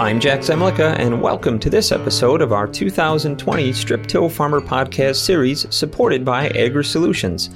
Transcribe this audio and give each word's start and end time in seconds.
I'm 0.00 0.18
Jack 0.18 0.40
Zemlicka, 0.40 0.98
and 0.98 1.20
welcome 1.20 1.58
to 1.58 1.68
this 1.68 1.92
episode 1.92 2.40
of 2.40 2.54
our 2.54 2.66
2020 2.66 3.70
Strip 3.74 4.06
Till 4.06 4.30
Farmer 4.30 4.62
Podcast 4.62 5.16
series 5.16 5.66
supported 5.68 6.24
by 6.24 6.48
Agri 6.48 6.86
Solutions. 6.86 7.50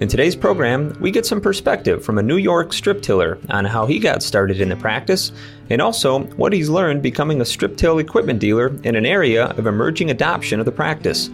In 0.00 0.06
today's 0.06 0.36
program, 0.36 0.94
we 1.00 1.10
get 1.10 1.24
some 1.24 1.40
perspective 1.40 2.04
from 2.04 2.18
a 2.18 2.22
New 2.22 2.36
York 2.36 2.74
strip 2.74 3.00
tiller 3.00 3.38
on 3.48 3.64
how 3.64 3.86
he 3.86 3.98
got 3.98 4.22
started 4.22 4.60
in 4.60 4.68
the 4.68 4.76
practice 4.76 5.32
and 5.70 5.80
also 5.80 6.24
what 6.36 6.52
he's 6.52 6.68
learned 6.68 7.00
becoming 7.00 7.40
a 7.40 7.46
strip 7.46 7.78
till 7.78 8.00
equipment 8.00 8.38
dealer 8.38 8.66
in 8.84 8.94
an 8.94 9.06
area 9.06 9.46
of 9.46 9.66
emerging 9.66 10.10
adoption 10.10 10.60
of 10.60 10.66
the 10.66 10.72
practice. 10.72 11.30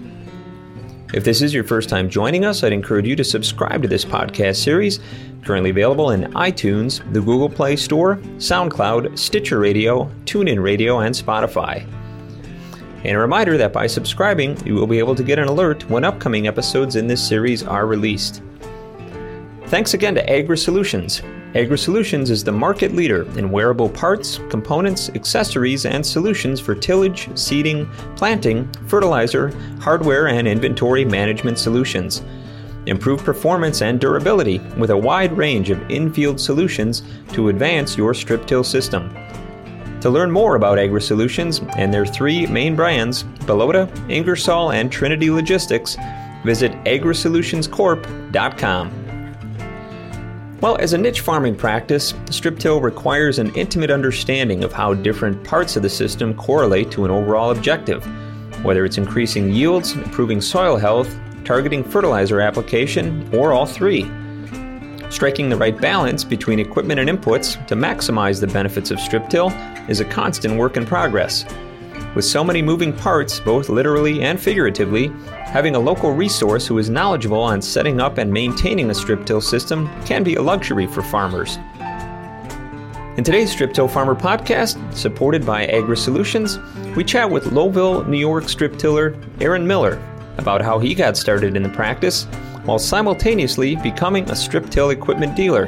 If 1.14 1.24
this 1.24 1.40
is 1.40 1.54
your 1.54 1.64
first 1.64 1.88
time 1.88 2.10
joining 2.10 2.44
us, 2.44 2.62
I'd 2.62 2.74
encourage 2.74 3.06
you 3.06 3.16
to 3.16 3.24
subscribe 3.24 3.80
to 3.80 3.88
this 3.88 4.04
podcast 4.04 4.56
series, 4.56 5.00
currently 5.42 5.70
available 5.70 6.10
in 6.10 6.24
iTunes, 6.34 7.00
the 7.14 7.20
Google 7.22 7.48
Play 7.48 7.76
Store, 7.76 8.16
SoundCloud, 8.36 9.18
Stitcher 9.18 9.58
Radio, 9.58 10.10
TuneIn 10.26 10.62
Radio, 10.62 10.98
and 10.98 11.14
Spotify. 11.14 11.90
And 13.04 13.16
a 13.16 13.18
reminder 13.18 13.56
that 13.56 13.72
by 13.72 13.86
subscribing, 13.86 14.62
you 14.66 14.74
will 14.74 14.86
be 14.86 14.98
able 14.98 15.14
to 15.14 15.22
get 15.22 15.38
an 15.38 15.48
alert 15.48 15.88
when 15.88 16.04
upcoming 16.04 16.46
episodes 16.46 16.94
in 16.94 17.06
this 17.06 17.26
series 17.26 17.62
are 17.62 17.86
released. 17.86 18.42
Thanks 19.68 19.94
again 19.94 20.14
to 20.14 20.30
Agri 20.30 20.58
Solutions. 20.58 21.22
Agri 21.58 21.76
Solutions 21.76 22.30
is 22.30 22.44
the 22.44 22.52
market 22.52 22.94
leader 22.94 23.28
in 23.36 23.50
wearable 23.50 23.88
parts, 23.88 24.38
components, 24.48 25.10
accessories, 25.16 25.86
and 25.86 26.06
solutions 26.06 26.60
for 26.60 26.72
tillage, 26.72 27.28
seeding, 27.36 27.90
planting, 28.14 28.72
fertilizer, 28.86 29.48
hardware, 29.80 30.28
and 30.28 30.46
inventory 30.46 31.04
management 31.04 31.58
solutions. 31.58 32.22
Improve 32.86 33.24
performance 33.24 33.82
and 33.82 33.98
durability 33.98 34.60
with 34.78 34.90
a 34.90 34.96
wide 34.96 35.36
range 35.36 35.70
of 35.70 35.82
in-field 35.90 36.40
solutions 36.40 37.02
to 37.32 37.48
advance 37.48 37.98
your 37.98 38.14
strip 38.14 38.46
till 38.46 38.62
system. 38.62 39.12
To 40.02 40.10
learn 40.10 40.30
more 40.30 40.54
about 40.54 40.78
Agri 40.78 41.02
Solutions 41.02 41.60
and 41.76 41.92
their 41.92 42.06
three 42.06 42.46
main 42.46 42.76
brands, 42.76 43.24
Bellota, 43.48 43.88
Ingersoll, 44.08 44.70
and 44.70 44.92
Trinity 44.92 45.28
Logistics, 45.28 45.96
visit 46.44 46.70
agrisolutionscorp.com. 46.84 49.07
Well, 50.60 50.76
as 50.80 50.92
a 50.92 50.98
niche 50.98 51.20
farming 51.20 51.54
practice, 51.54 52.14
strip 52.30 52.58
till 52.58 52.80
requires 52.80 53.38
an 53.38 53.54
intimate 53.54 53.92
understanding 53.92 54.64
of 54.64 54.72
how 54.72 54.92
different 54.92 55.44
parts 55.44 55.76
of 55.76 55.84
the 55.84 55.88
system 55.88 56.34
correlate 56.34 56.90
to 56.90 57.04
an 57.04 57.12
overall 57.12 57.52
objective, 57.52 58.04
whether 58.64 58.84
it's 58.84 58.98
increasing 58.98 59.52
yields, 59.52 59.92
improving 59.92 60.40
soil 60.40 60.76
health, 60.76 61.16
targeting 61.44 61.84
fertilizer 61.84 62.40
application, 62.40 63.32
or 63.32 63.52
all 63.52 63.66
three. 63.66 64.10
Striking 65.10 65.48
the 65.48 65.56
right 65.56 65.80
balance 65.80 66.24
between 66.24 66.58
equipment 66.58 66.98
and 66.98 67.08
inputs 67.08 67.64
to 67.68 67.76
maximize 67.76 68.40
the 68.40 68.48
benefits 68.48 68.90
of 68.90 68.98
strip 68.98 69.28
till 69.28 69.50
is 69.88 70.00
a 70.00 70.04
constant 70.04 70.58
work 70.58 70.76
in 70.76 70.84
progress. 70.84 71.44
With 72.16 72.24
so 72.24 72.42
many 72.42 72.62
moving 72.62 72.92
parts, 72.92 73.38
both 73.38 73.68
literally 73.68 74.24
and 74.24 74.40
figuratively, 74.40 75.12
having 75.48 75.74
a 75.74 75.80
local 75.80 76.12
resource 76.12 76.66
who 76.66 76.78
is 76.78 76.90
knowledgeable 76.90 77.40
on 77.40 77.62
setting 77.62 78.00
up 78.00 78.18
and 78.18 78.30
maintaining 78.30 78.90
a 78.90 78.94
strip 78.94 79.24
till 79.24 79.40
system 79.40 79.88
can 80.04 80.22
be 80.22 80.34
a 80.34 80.42
luxury 80.42 80.86
for 80.86 81.02
farmers. 81.02 81.58
In 83.16 83.24
today's 83.24 83.50
Strip 83.50 83.72
Till 83.72 83.88
Farmer 83.88 84.14
podcast, 84.14 84.76
supported 84.94 85.44
by 85.44 85.66
Agri 85.66 85.96
Solutions, 85.96 86.58
we 86.94 87.02
chat 87.02 87.28
with 87.28 87.46
Lowville, 87.46 88.06
New 88.06 88.18
York 88.18 88.48
strip 88.48 88.78
tiller 88.78 89.16
Aaron 89.40 89.66
Miller 89.66 90.00
about 90.36 90.60
how 90.60 90.78
he 90.78 90.94
got 90.94 91.16
started 91.16 91.56
in 91.56 91.62
the 91.62 91.68
practice 91.70 92.24
while 92.64 92.78
simultaneously 92.78 93.74
becoming 93.76 94.30
a 94.30 94.36
strip 94.36 94.68
till 94.70 94.90
equipment 94.90 95.34
dealer 95.34 95.66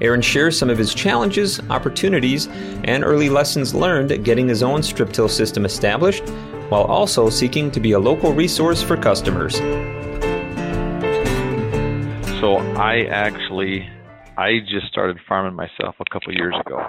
Aaron 0.00 0.20
shares 0.20 0.58
some 0.58 0.68
of 0.68 0.76
his 0.76 0.94
challenges, 0.94 1.60
opportunities, 1.70 2.48
and 2.84 3.02
early 3.02 3.30
lessons 3.30 3.74
learned 3.74 4.24
getting 4.24 4.48
his 4.48 4.62
own 4.62 4.82
strip 4.82 5.12
till 5.12 5.28
system 5.28 5.64
established, 5.64 6.24
while 6.68 6.84
also 6.84 7.30
seeking 7.30 7.70
to 7.70 7.80
be 7.80 7.92
a 7.92 7.98
local 7.98 8.32
resource 8.32 8.82
for 8.82 8.96
customers. 8.96 9.56
So 12.40 12.56
I 12.76 13.06
actually 13.10 13.88
I 14.36 14.60
just 14.60 14.86
started 14.88 15.18
farming 15.28 15.54
myself 15.54 15.94
a 16.00 16.04
couple 16.12 16.34
years 16.34 16.54
ago. 16.66 16.86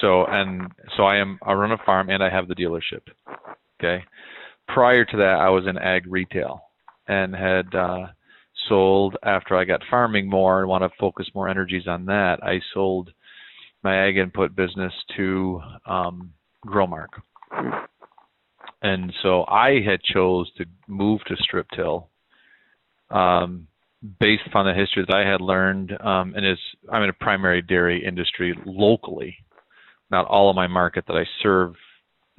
So 0.00 0.24
and 0.26 0.72
so 0.96 1.04
I 1.04 1.16
am 1.16 1.38
I 1.42 1.52
run 1.52 1.72
a 1.72 1.78
farm 1.84 2.10
and 2.10 2.22
I 2.22 2.30
have 2.30 2.48
the 2.48 2.54
dealership. 2.54 3.02
Okay. 3.78 4.04
Prior 4.68 5.04
to 5.04 5.16
that 5.18 5.38
I 5.40 5.50
was 5.50 5.66
in 5.66 5.76
ag 5.78 6.06
retail 6.06 6.62
and 7.06 7.34
had 7.34 7.74
uh 7.74 8.06
sold 8.68 9.16
after 9.22 9.56
I 9.56 9.64
got 9.64 9.82
farming 9.90 10.28
more 10.28 10.60
and 10.60 10.68
want 10.68 10.82
to 10.82 10.90
focus 10.98 11.26
more 11.34 11.48
energies 11.48 11.86
on 11.86 12.06
that. 12.06 12.42
I 12.42 12.60
sold 12.72 13.12
my 13.82 14.08
ag 14.08 14.16
input 14.16 14.56
business 14.56 14.92
to 15.16 15.60
um, 15.86 16.32
Growmark, 16.66 17.08
and 18.82 19.12
so 19.22 19.44
I 19.46 19.80
had 19.80 20.02
chose 20.02 20.50
to 20.58 20.64
move 20.86 21.20
to 21.26 21.36
strip 21.36 21.66
till 21.74 22.08
um, 23.10 23.66
based 24.20 24.42
upon 24.46 24.66
the 24.66 24.74
history 24.74 25.04
that 25.06 25.16
I 25.16 25.28
had 25.28 25.40
learned. 25.40 25.92
Um, 26.00 26.34
and 26.36 26.46
is 26.46 26.58
I'm 26.92 27.02
in 27.02 27.10
a 27.10 27.14
primary 27.14 27.62
dairy 27.62 28.04
industry 28.04 28.54
locally. 28.66 29.36
Not 30.10 30.26
all 30.26 30.50
of 30.50 30.56
my 30.56 30.66
market 30.66 31.04
that 31.06 31.16
I 31.16 31.24
serve 31.42 31.74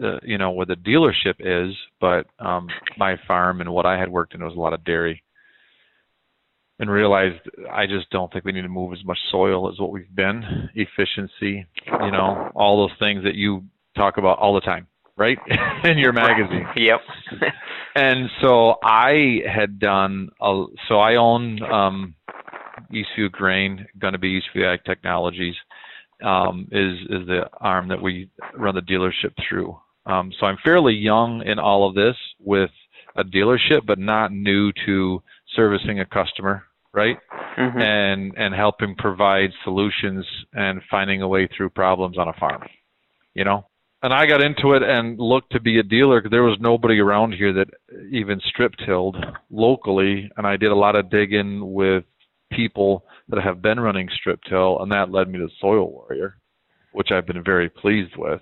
uh, 0.03 0.19
you 0.23 0.37
know 0.37 0.51
where 0.51 0.65
the 0.65 0.75
dealership 0.75 1.35
is, 1.39 1.75
but 2.01 2.27
um, 2.39 2.67
my 2.97 3.15
farm 3.27 3.61
and 3.61 3.69
what 3.69 3.85
I 3.85 3.97
had 3.97 4.09
worked 4.09 4.33
in 4.33 4.43
was 4.43 4.53
a 4.55 4.59
lot 4.59 4.73
of 4.73 4.83
dairy 4.83 5.23
and 6.79 6.89
realized 6.89 7.39
I 7.71 7.85
just 7.85 8.09
don't 8.09 8.31
think 8.31 8.43
we 8.43 8.51
need 8.51 8.63
to 8.63 8.69
move 8.69 8.91
as 8.91 9.05
much 9.05 9.17
soil 9.31 9.71
as 9.71 9.79
what 9.79 9.91
we've 9.91 10.13
been. 10.13 10.69
Efficiency, 10.75 11.65
you 11.85 12.11
know, 12.11 12.51
all 12.53 12.85
those 12.85 12.97
things 12.99 13.23
that 13.23 13.35
you 13.35 13.63
talk 13.95 14.17
about 14.17 14.39
all 14.39 14.53
the 14.53 14.61
time, 14.61 14.87
right? 15.17 15.37
In 15.83 15.97
your 15.97 16.13
magazine. 16.13 16.67
Yep. 16.75 16.99
and 17.95 18.29
so 18.41 18.75
I 18.83 19.41
had 19.47 19.79
done 19.79 20.29
a, 20.41 20.65
so 20.87 20.99
I 20.99 21.15
own 21.15 21.61
um 21.63 22.15
Eastview 22.91 23.31
Grain, 23.31 23.85
going 23.99 24.13
to 24.13 24.19
be 24.19 24.39
Eastview 24.39 24.65
Ag 24.65 24.83
Technologies, 24.85 25.55
um, 26.23 26.67
is 26.71 26.99
is 27.09 27.27
the 27.27 27.49
arm 27.59 27.87
that 27.89 28.01
we 28.01 28.29
run 28.55 28.75
the 28.75 28.81
dealership 28.81 29.33
through. 29.47 29.77
Um, 30.05 30.31
so 30.39 30.45
I'm 30.45 30.57
fairly 30.63 30.93
young 30.93 31.41
in 31.45 31.59
all 31.59 31.87
of 31.87 31.95
this 31.95 32.15
with 32.39 32.69
a 33.15 33.23
dealership, 33.23 33.85
but 33.85 33.97
not 33.97 34.31
new 34.31 34.71
to 34.85 35.23
servicing 35.55 35.99
a 35.99 36.05
customer, 36.05 36.63
right? 36.93 37.17
Mm-hmm. 37.57 37.79
And 37.79 38.33
and 38.37 38.53
helping 38.53 38.95
provide 38.95 39.51
solutions 39.63 40.25
and 40.53 40.81
finding 40.89 41.21
a 41.21 41.27
way 41.27 41.47
through 41.47 41.69
problems 41.71 42.17
on 42.17 42.27
a 42.27 42.33
farm. 42.33 42.63
You 43.33 43.43
know? 43.43 43.65
And 44.05 44.13
I 44.13 44.27
got 44.27 44.43
into 44.43 44.73
it 44.73 44.83
and 44.83 45.19
looked 45.19 45.53
to 45.53 45.59
be 45.59 45.79
a 45.79 45.83
dealer 45.83 46.21
because 46.21 46.29
there 46.29 46.43
was 46.43 46.59
nobody 46.59 46.99
around 46.99 47.31
here 47.33 47.51
that 47.53 47.69
even 48.11 48.39
strip 48.45 48.75
tilled 48.85 49.17
locally. 49.49 50.29
And 50.37 50.45
I 50.45 50.57
did 50.57 50.69
a 50.69 50.75
lot 50.75 50.95
of 50.95 51.09
digging 51.09 51.73
with 51.73 52.03
people 52.51 53.03
that 53.29 53.43
have 53.43 53.63
been 53.63 53.79
running 53.79 54.07
strip 54.15 54.41
till, 54.47 54.79
and 54.79 54.91
that 54.91 55.09
led 55.09 55.27
me 55.27 55.39
to 55.39 55.47
Soil 55.59 55.91
Warrior, 55.91 56.37
which 56.91 57.09
I've 57.09 57.25
been 57.25 57.43
very 57.43 57.67
pleased 57.67 58.15
with. 58.15 58.41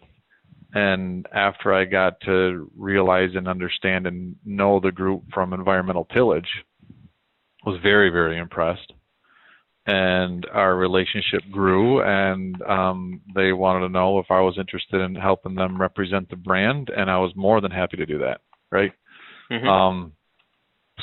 And 0.73 1.27
after 1.33 1.73
I 1.73 1.85
got 1.85 2.19
to 2.25 2.69
realize 2.75 3.29
and 3.33 3.47
understand 3.47 4.05
and 4.05 4.35
know 4.43 4.81
the 4.81 4.91
group 4.91 5.23
from 5.33 5.53
environmental 5.53 6.09
tillage, 6.13 6.49
was 7.65 7.79
very 7.81 8.09
very 8.09 8.37
impressed 8.37 8.91
and 9.85 10.45
our 10.53 10.75
relationship 10.75 11.41
grew 11.51 12.01
and 12.01 12.61
um, 12.63 13.21
they 13.35 13.51
wanted 13.51 13.81
to 13.81 13.89
know 13.89 14.19
if 14.19 14.27
i 14.29 14.39
was 14.39 14.57
interested 14.57 15.01
in 15.01 15.15
helping 15.15 15.55
them 15.55 15.79
represent 15.79 16.29
the 16.29 16.35
brand 16.35 16.89
and 16.95 17.09
i 17.09 17.17
was 17.17 17.31
more 17.35 17.59
than 17.59 17.71
happy 17.71 17.97
to 17.97 18.05
do 18.05 18.19
that 18.19 18.41
right 18.71 18.93
mm-hmm. 19.51 19.67
um, 19.67 20.13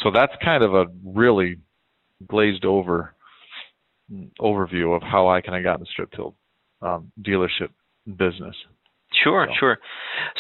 so 0.03 0.11
that's 0.11 0.33
kind 0.43 0.63
of 0.63 0.75
a 0.75 0.87
really 1.05 1.59
glazed 2.29 2.65
over 2.65 3.15
overview 4.41 4.97
of 4.97 5.03
how 5.03 5.29
i 5.29 5.41
kind 5.41 5.59
of 5.59 5.65
got 5.65 5.75
in 5.75 5.81
the 5.81 5.87
strip 5.87 6.11
till 6.13 6.35
um, 6.83 7.13
dealership 7.23 7.69
business 8.17 8.57
Sure, 9.23 9.47
so. 9.49 9.55
sure. 9.59 9.79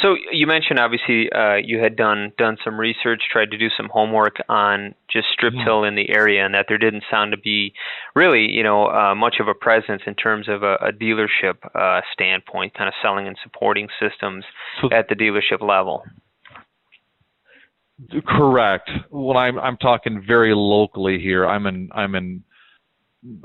So 0.03 0.17
you 0.33 0.47
mentioned 0.47 0.79
obviously 0.79 1.31
uh, 1.33 1.57
you 1.57 1.81
had 1.83 1.97
done 1.97 2.33
done 2.39 2.57
some 2.65 2.79
research, 2.79 3.23
tried 3.31 3.51
to 3.51 3.59
do 3.59 3.69
some 3.77 3.89
homework 3.93 4.37
on 4.49 4.95
just 5.11 5.27
strip 5.33 5.53
mm-hmm. 5.53 5.65
till 5.65 5.85
in 5.85 5.95
the 5.95 6.11
area, 6.11 6.45
and 6.45 6.55
that 6.55 6.67
there 6.69 6.79
didn't 6.79 7.05
sound 7.11 7.33
to 7.33 7.39
be 7.39 7.73
really, 8.15 8.51
you 8.51 8.63
know, 8.63 8.87
uh, 8.87 9.15
much 9.15 9.37
of 9.41 9.49
a 9.49 9.55
presence 9.55 10.03
in 10.07 10.15
terms 10.15 10.49
of 10.49 10.63
a, 10.63 10.75
a 10.77 10.93
dealership 10.93 11.57
uh, 11.75 12.01
standpoint, 12.13 12.75
kind 12.75 12.89
of 12.89 12.95
selling 13.03 13.27
and 13.27 13.37
supporting 13.43 13.89
systems 14.01 14.45
so, 14.81 14.89
at 14.93 15.09
the 15.09 15.15
dealership 15.15 15.61
level. 15.67 16.05
Correct. 18.27 18.91
Well, 19.11 19.37
I'm 19.37 19.59
I'm 19.59 19.77
talking 19.77 20.25
very 20.27 20.55
locally 20.55 21.19
here. 21.21 21.47
I'm 21.47 21.67
in 21.67 21.91
I'm 21.93 22.15
in 22.15 22.43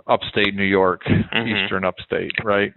upstate 0.07 0.55
New 0.55 0.63
York, 0.63 1.03
mm-hmm. 1.03 1.47
eastern 1.47 1.83
upstate, 1.83 2.31
right? 2.43 2.73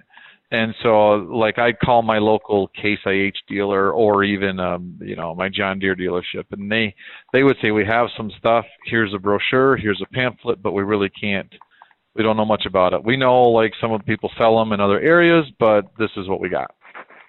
And 0.50 0.75
so, 0.83 1.11
like, 1.15 1.59
I'd 1.59 1.79
call 1.79 2.00
my 2.00 2.19
local 2.19 2.69
Case 2.69 3.00
IH 3.05 3.35
dealer 3.49 3.93
or 3.93 4.25
even, 4.25 4.59
um, 4.59 4.99
you 5.03 5.15
know, 5.15 5.35
my 5.35 5.50
John 5.50 5.79
Deere 5.79 5.95
dealership, 5.95 6.45
and 6.53 6.73
they 6.73 6.95
they 7.35 7.43
would 7.43 7.56
say, 7.61 7.71
"We 7.71 7.85
have 7.85 8.09
some 8.17 8.31
stuff. 8.39 8.65
Here's 8.87 9.12
a 9.12 9.19
brochure. 9.19 9.77
Here's 9.77 10.00
a 10.00 10.15
pamphlet, 10.15 10.62
but 10.62 10.73
we 10.73 10.83
really 10.83 11.11
can't. 11.11 11.53
We 12.15 12.23
don't 12.23 12.39
know 12.39 12.47
much 12.47 12.65
about 12.67 12.95
it. 12.95 13.05
We 13.05 13.17
know, 13.17 13.43
like, 13.50 13.73
some 13.79 13.93
of 13.93 14.00
the 14.00 14.06
people 14.06 14.31
sell 14.39 14.59
them 14.59 14.73
in 14.73 14.81
other 14.81 14.99
areas, 14.99 15.45
but 15.59 15.85
this 15.99 16.11
is 16.17 16.29
what 16.29 16.41
we 16.41 16.49
got." 16.49 16.75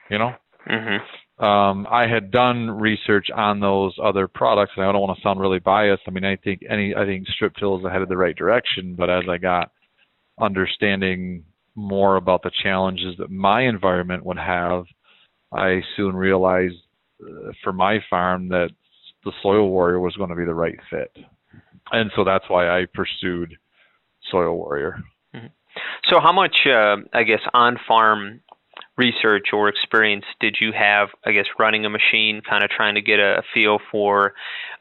You 0.10 0.18
know. 0.18 0.32
Mm-hmm. 0.70 1.44
Um, 1.44 1.88
I 1.90 2.08
had 2.08 2.32
done 2.32 2.70
research 2.70 3.28
on 3.34 3.60
those 3.60 3.96
other 4.02 4.28
products, 4.28 4.74
and 4.76 4.86
I 4.86 4.92
don't 4.92 5.02
want 5.02 5.18
to 5.18 5.22
sound 5.22 5.42
really 5.42 5.60
biased. 5.60 6.04
I 6.08 6.12
mean, 6.12 6.26
I 6.26 6.38
think 6.38 6.62
any 6.70 6.96
I 6.96 7.06
think 7.06 7.28
strip 7.28 7.56
till 7.56 7.80
is 7.80 7.86
ahead 7.86 8.02
of 8.02 8.10
the 8.10 8.18
right 8.18 8.36
direction, 8.36 8.96
but 8.98 9.10
as 9.10 9.24
I 9.30 9.38
got 9.38 9.72
understanding 10.40 11.44
more 11.80 12.18
about 12.18 12.44
the 12.44 12.52
challenges 12.62 13.16
that 13.18 13.32
my 13.32 13.62
environment 13.68 14.26
would 14.26 14.38
have, 14.38 14.86
I 15.52 15.82
soon 15.96 16.16
realized 16.16 16.76
uh, 17.24 17.52
for 17.64 17.74
my 17.74 18.00
farm 18.10 18.50
that 18.50 18.70
the 19.24 19.32
Soil 19.42 19.70
Warrior 19.70 20.00
was 20.00 20.16
going 20.16 20.30
to 20.30 20.36
be 20.36 20.46
the 20.46 20.54
right 20.54 20.78
fit, 20.90 21.16
and 21.92 22.12
so 22.16 22.24
that's 22.24 22.46
why 22.48 22.70
I 22.70 22.86
pursued 22.94 23.58
Soil 24.32 24.56
Warrior. 24.56 25.00
Mm-hmm. 25.36 25.48
So, 26.10 26.20
how 26.20 26.32
much, 26.32 26.56
uh, 26.66 26.98
I 27.14 27.24
guess, 27.24 27.42
on-farm 27.54 28.42
research 29.00 29.48
or 29.54 29.70
experience 29.70 30.26
did 30.42 30.58
you 30.60 30.72
have, 30.78 31.08
I 31.26 31.32
guess, 31.32 31.46
running 31.58 31.86
a 31.86 31.90
machine, 31.90 32.42
kind 32.48 32.64
of 32.64 32.70
trying 32.70 32.96
to 32.96 33.02
get 33.02 33.20
a 33.20 33.42
feel 33.54 33.80
for 33.92 34.34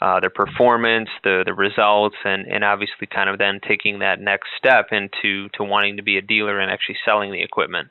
uh, 0.03 0.19
the 0.21 0.29
performance, 0.29 1.09
the 1.23 1.45
the 1.47 1.55
results, 1.55 2.17
and 2.25 2.47
and 2.47 2.65
obviously 2.65 3.07
kind 3.07 3.31
of 3.31 3.39
then 3.39 3.61
taking 3.67 4.01
that 4.01 4.21
next 4.21 4.49
step 4.59 4.87
into 4.91 5.49
to 5.55 5.65
wanting 5.65 5.97
to 5.97 6.03
be 6.03 6.19
a 6.19 6.23
dealer 6.23 6.59
and 6.59 6.71
actually 6.71 6.97
selling 7.05 7.31
the 7.31 7.43
equipment? 7.43 7.89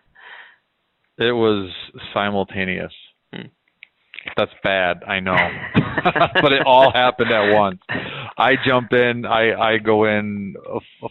It 1.18 1.32
was 1.32 1.72
simultaneous. 2.14 2.94
Hmm. 3.34 3.48
That's 4.36 4.52
bad, 4.62 5.04
I 5.08 5.22
know, 5.22 5.38
but 6.42 6.52
it 6.52 6.64
all 6.66 6.92
happened 6.92 7.32
at 7.32 7.54
once. 7.54 7.80
I 8.38 8.56
jump 8.66 8.92
in, 8.92 9.26
I 9.26 9.54
I 9.54 9.78
go 9.78 10.04
in 10.04 10.56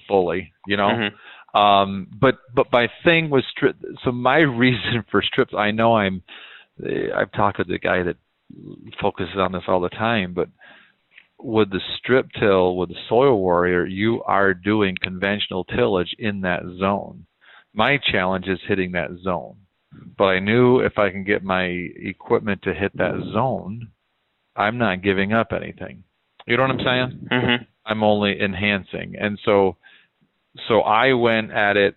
fully, 0.06 0.52
you 0.66 0.76
know. 0.76 0.88
Mm-hmm 0.88 1.16
um, 1.56 2.08
but 2.20 2.38
but 2.54 2.66
my 2.72 2.88
thing 3.04 3.30
was 3.30 3.44
strip. 3.50 3.76
So 4.04 4.12
my 4.12 4.38
reason 4.62 5.04
for 5.10 5.22
strips, 5.22 5.54
I 5.56 5.70
know 5.70 5.96
I'm. 5.96 6.22
I've 6.78 7.32
talked 7.32 7.56
to 7.56 7.64
the 7.64 7.78
guy 7.78 8.02
that 8.02 8.16
focuses 9.00 9.36
on 9.38 9.52
this 9.52 9.62
all 9.66 9.80
the 9.80 9.88
time, 9.88 10.34
but 10.34 10.48
with 11.38 11.70
the 11.70 11.80
strip 11.96 12.26
till 12.38 12.76
with 12.76 12.90
the 12.90 12.96
soil 13.08 13.40
warrior, 13.40 13.86
you 13.86 14.22
are 14.24 14.52
doing 14.52 14.94
conventional 15.00 15.64
tillage 15.64 16.14
in 16.18 16.42
that 16.42 16.62
zone. 16.78 17.24
My 17.72 17.98
challenge 18.12 18.46
is 18.46 18.58
hitting 18.68 18.92
that 18.92 19.10
zone. 19.22 19.56
But 20.18 20.24
I 20.24 20.38
knew 20.40 20.80
if 20.80 20.98
I 20.98 21.10
can 21.10 21.24
get 21.24 21.42
my 21.42 21.64
equipment 21.64 22.62
to 22.62 22.74
hit 22.74 22.96
that 22.96 23.14
zone, 23.32 23.88
I'm 24.54 24.76
not 24.76 25.02
giving 25.02 25.32
up 25.32 25.52
anything. 25.52 26.04
You 26.46 26.56
know 26.56 26.64
what 26.64 26.72
I'm 26.72 26.78
saying? 26.78 27.28
Mm-hmm. 27.30 27.64
I'm 27.86 28.02
only 28.02 28.40
enhancing. 28.40 29.14
And 29.18 29.38
so 29.44 29.76
so 30.68 30.80
I 30.80 31.12
went 31.12 31.52
at 31.52 31.76
it 31.76 31.94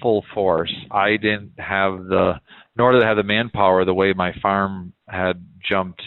full 0.00 0.24
force. 0.34 0.74
I 0.90 1.16
didn't 1.16 1.52
have 1.58 2.04
the, 2.04 2.34
nor 2.76 2.92
did 2.92 3.02
I 3.02 3.08
have 3.08 3.16
the 3.16 3.22
manpower 3.22 3.84
the 3.84 3.94
way 3.94 4.12
my 4.12 4.32
farm 4.40 4.92
had 5.08 5.44
jumped. 5.68 6.02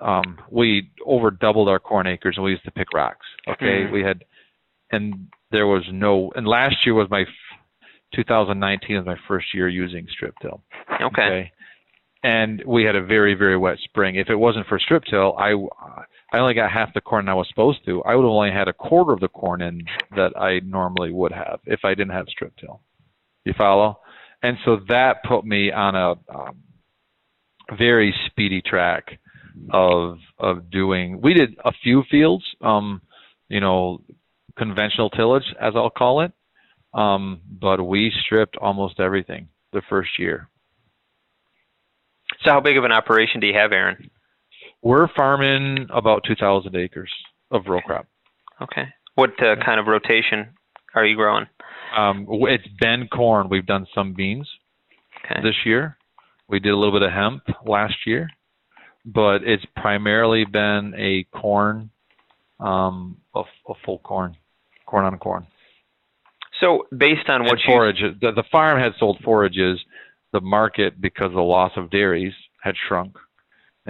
Um, 0.00 0.38
we 0.50 0.90
over 1.04 1.30
doubled 1.30 1.68
our 1.68 1.78
corn 1.78 2.06
acres, 2.06 2.34
and 2.36 2.44
we 2.44 2.52
used 2.52 2.64
to 2.64 2.70
pick 2.70 2.92
rocks. 2.94 3.26
Okay, 3.48 3.84
mm-hmm. 3.84 3.92
we 3.92 4.02
had, 4.02 4.24
and 4.90 5.28
there 5.50 5.66
was 5.66 5.82
no. 5.92 6.32
And 6.34 6.46
last 6.46 6.76
year 6.86 6.94
was 6.94 7.08
my 7.10 7.24
2019 8.14 8.96
was 8.96 9.06
my 9.06 9.16
first 9.28 9.48
year 9.52 9.68
using 9.68 10.06
strip 10.10 10.34
till. 10.40 10.62
Okay. 10.94 11.04
okay. 11.04 11.52
And 12.22 12.62
we 12.66 12.84
had 12.84 12.96
a 12.96 13.04
very 13.04 13.34
very 13.34 13.56
wet 13.56 13.78
spring. 13.84 14.16
If 14.16 14.28
it 14.28 14.36
wasn't 14.36 14.66
for 14.66 14.78
strip 14.78 15.04
till, 15.04 15.36
I 15.36 15.52
I 16.32 16.38
only 16.38 16.54
got 16.54 16.70
half 16.70 16.94
the 16.94 17.00
corn 17.00 17.28
I 17.28 17.34
was 17.34 17.48
supposed 17.48 17.84
to. 17.86 18.02
I 18.04 18.14
would 18.14 18.22
have 18.22 18.30
only 18.30 18.52
had 18.52 18.68
a 18.68 18.72
quarter 18.72 19.12
of 19.12 19.20
the 19.20 19.28
corn 19.28 19.62
in 19.62 19.82
that 20.14 20.38
I 20.38 20.60
normally 20.60 21.12
would 21.12 21.32
have 21.32 21.60
if 21.66 21.80
I 21.84 21.94
didn't 21.94 22.12
have 22.12 22.26
strip 22.28 22.56
till. 22.56 22.80
You 23.44 23.54
follow? 23.56 24.00
And 24.42 24.56
so 24.64 24.80
that 24.88 25.24
put 25.24 25.44
me 25.44 25.72
on 25.72 25.94
a 25.94 26.10
um, 26.32 26.62
very 27.76 28.14
speedy 28.26 28.62
track 28.62 29.18
of 29.72 30.18
of 30.38 30.70
doing. 30.70 31.20
We 31.20 31.34
did 31.34 31.56
a 31.64 31.72
few 31.82 32.04
fields, 32.10 32.44
um, 32.60 33.02
you 33.48 33.60
know, 33.60 34.02
conventional 34.56 35.10
tillage 35.10 35.54
as 35.60 35.74
I'll 35.74 35.90
call 35.90 36.22
it, 36.22 36.32
um, 36.94 37.40
but 37.48 37.82
we 37.82 38.12
stripped 38.24 38.56
almost 38.56 39.00
everything 39.00 39.48
the 39.72 39.82
first 39.88 40.10
year. 40.18 40.48
So, 42.44 42.52
how 42.52 42.60
big 42.60 42.76
of 42.76 42.84
an 42.84 42.92
operation 42.92 43.40
do 43.40 43.46
you 43.46 43.54
have, 43.54 43.72
Aaron? 43.72 44.10
We're 44.82 45.08
farming 45.14 45.88
about 45.92 46.24
2,000 46.26 46.74
acres 46.74 47.10
of 47.50 47.66
row 47.66 47.80
crop. 47.80 48.06
Okay. 48.62 48.84
What 49.14 49.30
uh, 49.42 49.56
kind 49.64 49.78
of 49.78 49.86
rotation 49.86 50.54
are 50.94 51.04
you 51.04 51.16
growing? 51.16 51.46
Um, 51.96 52.26
it's 52.30 52.66
been 52.80 53.08
corn. 53.08 53.48
We've 53.48 53.66
done 53.66 53.86
some 53.94 54.14
beans 54.14 54.48
okay. 55.24 55.40
this 55.42 55.54
year. 55.64 55.96
We 56.48 56.60
did 56.60 56.70
a 56.70 56.76
little 56.76 56.98
bit 56.98 57.02
of 57.02 57.12
hemp 57.12 57.42
last 57.66 57.94
year, 58.06 58.28
but 59.04 59.42
it's 59.44 59.64
primarily 59.76 60.44
been 60.44 60.94
a 60.96 61.24
corn, 61.36 61.90
um, 62.58 63.18
a, 63.34 63.42
a 63.68 63.74
full 63.84 63.98
corn, 63.98 64.36
corn 64.86 65.04
on 65.04 65.18
corn. 65.18 65.46
So 66.60 66.86
based 66.96 67.28
on 67.28 67.42
what 67.44 67.52
and 67.52 67.60
forage, 67.66 68.02
the, 68.20 68.32
the 68.32 68.44
farm 68.50 68.80
had 68.80 68.92
sold 68.98 69.18
forages. 69.24 69.78
The 70.32 70.40
market, 70.40 71.00
because 71.00 71.26
of 71.26 71.32
the 71.32 71.40
loss 71.40 71.72
of 71.76 71.90
dairies, 71.90 72.32
had 72.62 72.76
shrunk 72.86 73.16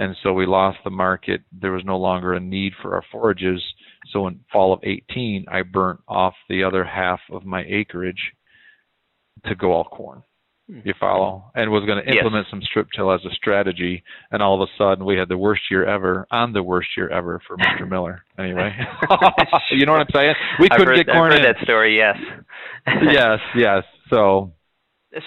and 0.01 0.17
so 0.23 0.33
we 0.33 0.47
lost 0.47 0.79
the 0.83 0.89
market. 0.89 1.41
There 1.51 1.73
was 1.73 1.85
no 1.85 1.95
longer 1.95 2.33
a 2.33 2.39
need 2.39 2.73
for 2.81 2.95
our 2.95 3.03
forages. 3.11 3.61
So 4.11 4.25
in 4.25 4.39
fall 4.51 4.73
of 4.73 4.79
18, 4.81 5.45
I 5.47 5.61
burnt 5.61 5.99
off 6.07 6.33
the 6.49 6.63
other 6.63 6.83
half 6.83 7.19
of 7.31 7.45
my 7.45 7.63
acreage 7.67 8.33
to 9.45 9.53
go 9.53 9.73
all 9.73 9.83
corn. 9.83 10.23
Hmm. 10.67 10.79
You 10.85 10.95
follow? 10.99 11.51
And 11.53 11.69
was 11.69 11.85
going 11.85 12.03
to 12.03 12.11
implement 12.11 12.47
yes. 12.47 12.49
some 12.49 12.63
strip 12.63 12.87
till 12.95 13.11
as 13.11 13.23
a 13.25 13.35
strategy. 13.35 14.03
And 14.31 14.41
all 14.41 14.59
of 14.59 14.67
a 14.67 14.71
sudden, 14.75 15.05
we 15.05 15.17
had 15.17 15.29
the 15.29 15.37
worst 15.37 15.61
year 15.69 15.85
ever 15.85 16.25
on 16.31 16.51
the 16.51 16.63
worst 16.63 16.89
year 16.97 17.07
ever 17.09 17.39
for 17.47 17.55
Mr. 17.57 17.87
Miller. 17.87 18.23
Anyway, 18.39 18.71
you 19.71 19.85
know 19.85 19.91
what 19.91 20.01
I'm 20.01 20.07
saying? 20.11 20.33
We 20.59 20.67
couldn't 20.67 20.87
heard, 20.87 21.05
get 21.05 21.13
corn 21.13 21.31
I've 21.31 21.37
heard 21.37 21.45
in. 21.45 21.53
that 21.53 21.63
story. 21.63 21.95
Yes. 21.95 22.17
yes. 23.03 23.39
Yes. 23.55 23.83
So 24.09 24.53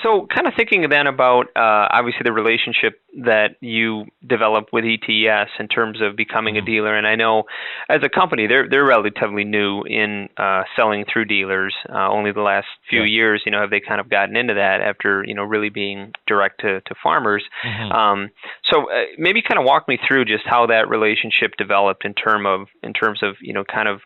so, 0.03 0.27
kind 0.35 0.47
of 0.47 0.55
thinking 0.57 0.89
then 0.89 1.07
about 1.07 1.49
uh, 1.57 1.89
obviously 1.91 2.23
the 2.25 2.33
relationship 2.33 3.01
that 3.25 3.57
you 3.61 4.07
developed 4.27 4.73
with 4.73 4.85
ETS 4.85 5.51
in 5.59 5.69
terms 5.69 6.01
of 6.01 6.17
becoming 6.17 6.57
a 6.57 6.61
mm-hmm. 6.61 6.67
dealer, 6.67 6.97
and 6.97 7.07
I 7.07 7.17
know 7.17 7.45
as 7.91 8.01
a 8.03 8.09
company 8.09 8.47
they're 8.47 8.67
they're 8.69 8.85
relatively 8.85 9.45
new 9.45 9.83
in 9.83 10.31
uh, 10.39 10.63
selling 10.75 11.05
through 11.13 11.27
dealers. 11.27 11.75
Uh, 11.89 12.09
only 12.09 12.33
the 12.33 12.41
last 12.41 12.67
few 12.89 13.03
yeah. 13.03 13.15
years, 13.15 13.43
you 13.45 13.53
know, 13.53 13.61
have 13.61 13.69
they 13.69 13.81
kind 13.81 14.01
of 14.01 14.09
gotten 14.09 14.37
into 14.37 14.55
that 14.55 14.81
after 14.81 15.23
you 15.27 15.35
know 15.35 15.45
really 15.45 15.69
being 15.69 16.13
direct 16.27 16.63
to 16.63 16.81
to 16.81 16.95
farmers. 17.03 17.45
Mm-hmm. 17.63 17.93
Um, 17.93 18.31
so 18.71 18.91
uh, 18.91 19.05
maybe 19.19 19.43
kind 19.43 19.59
of 19.59 19.67
walk 19.67 19.87
me 19.87 19.99
through 20.09 20.25
just 20.25 20.45
how 20.47 20.67
that 20.67 20.89
relationship 20.89 21.57
developed 21.59 22.07
in 22.07 22.15
term 22.15 22.47
of 22.47 22.69
in 22.83 22.95
terms 22.95 23.23
of 23.23 23.35
you 23.43 23.53
know 23.53 23.65
kind 23.65 23.89
of 23.89 24.01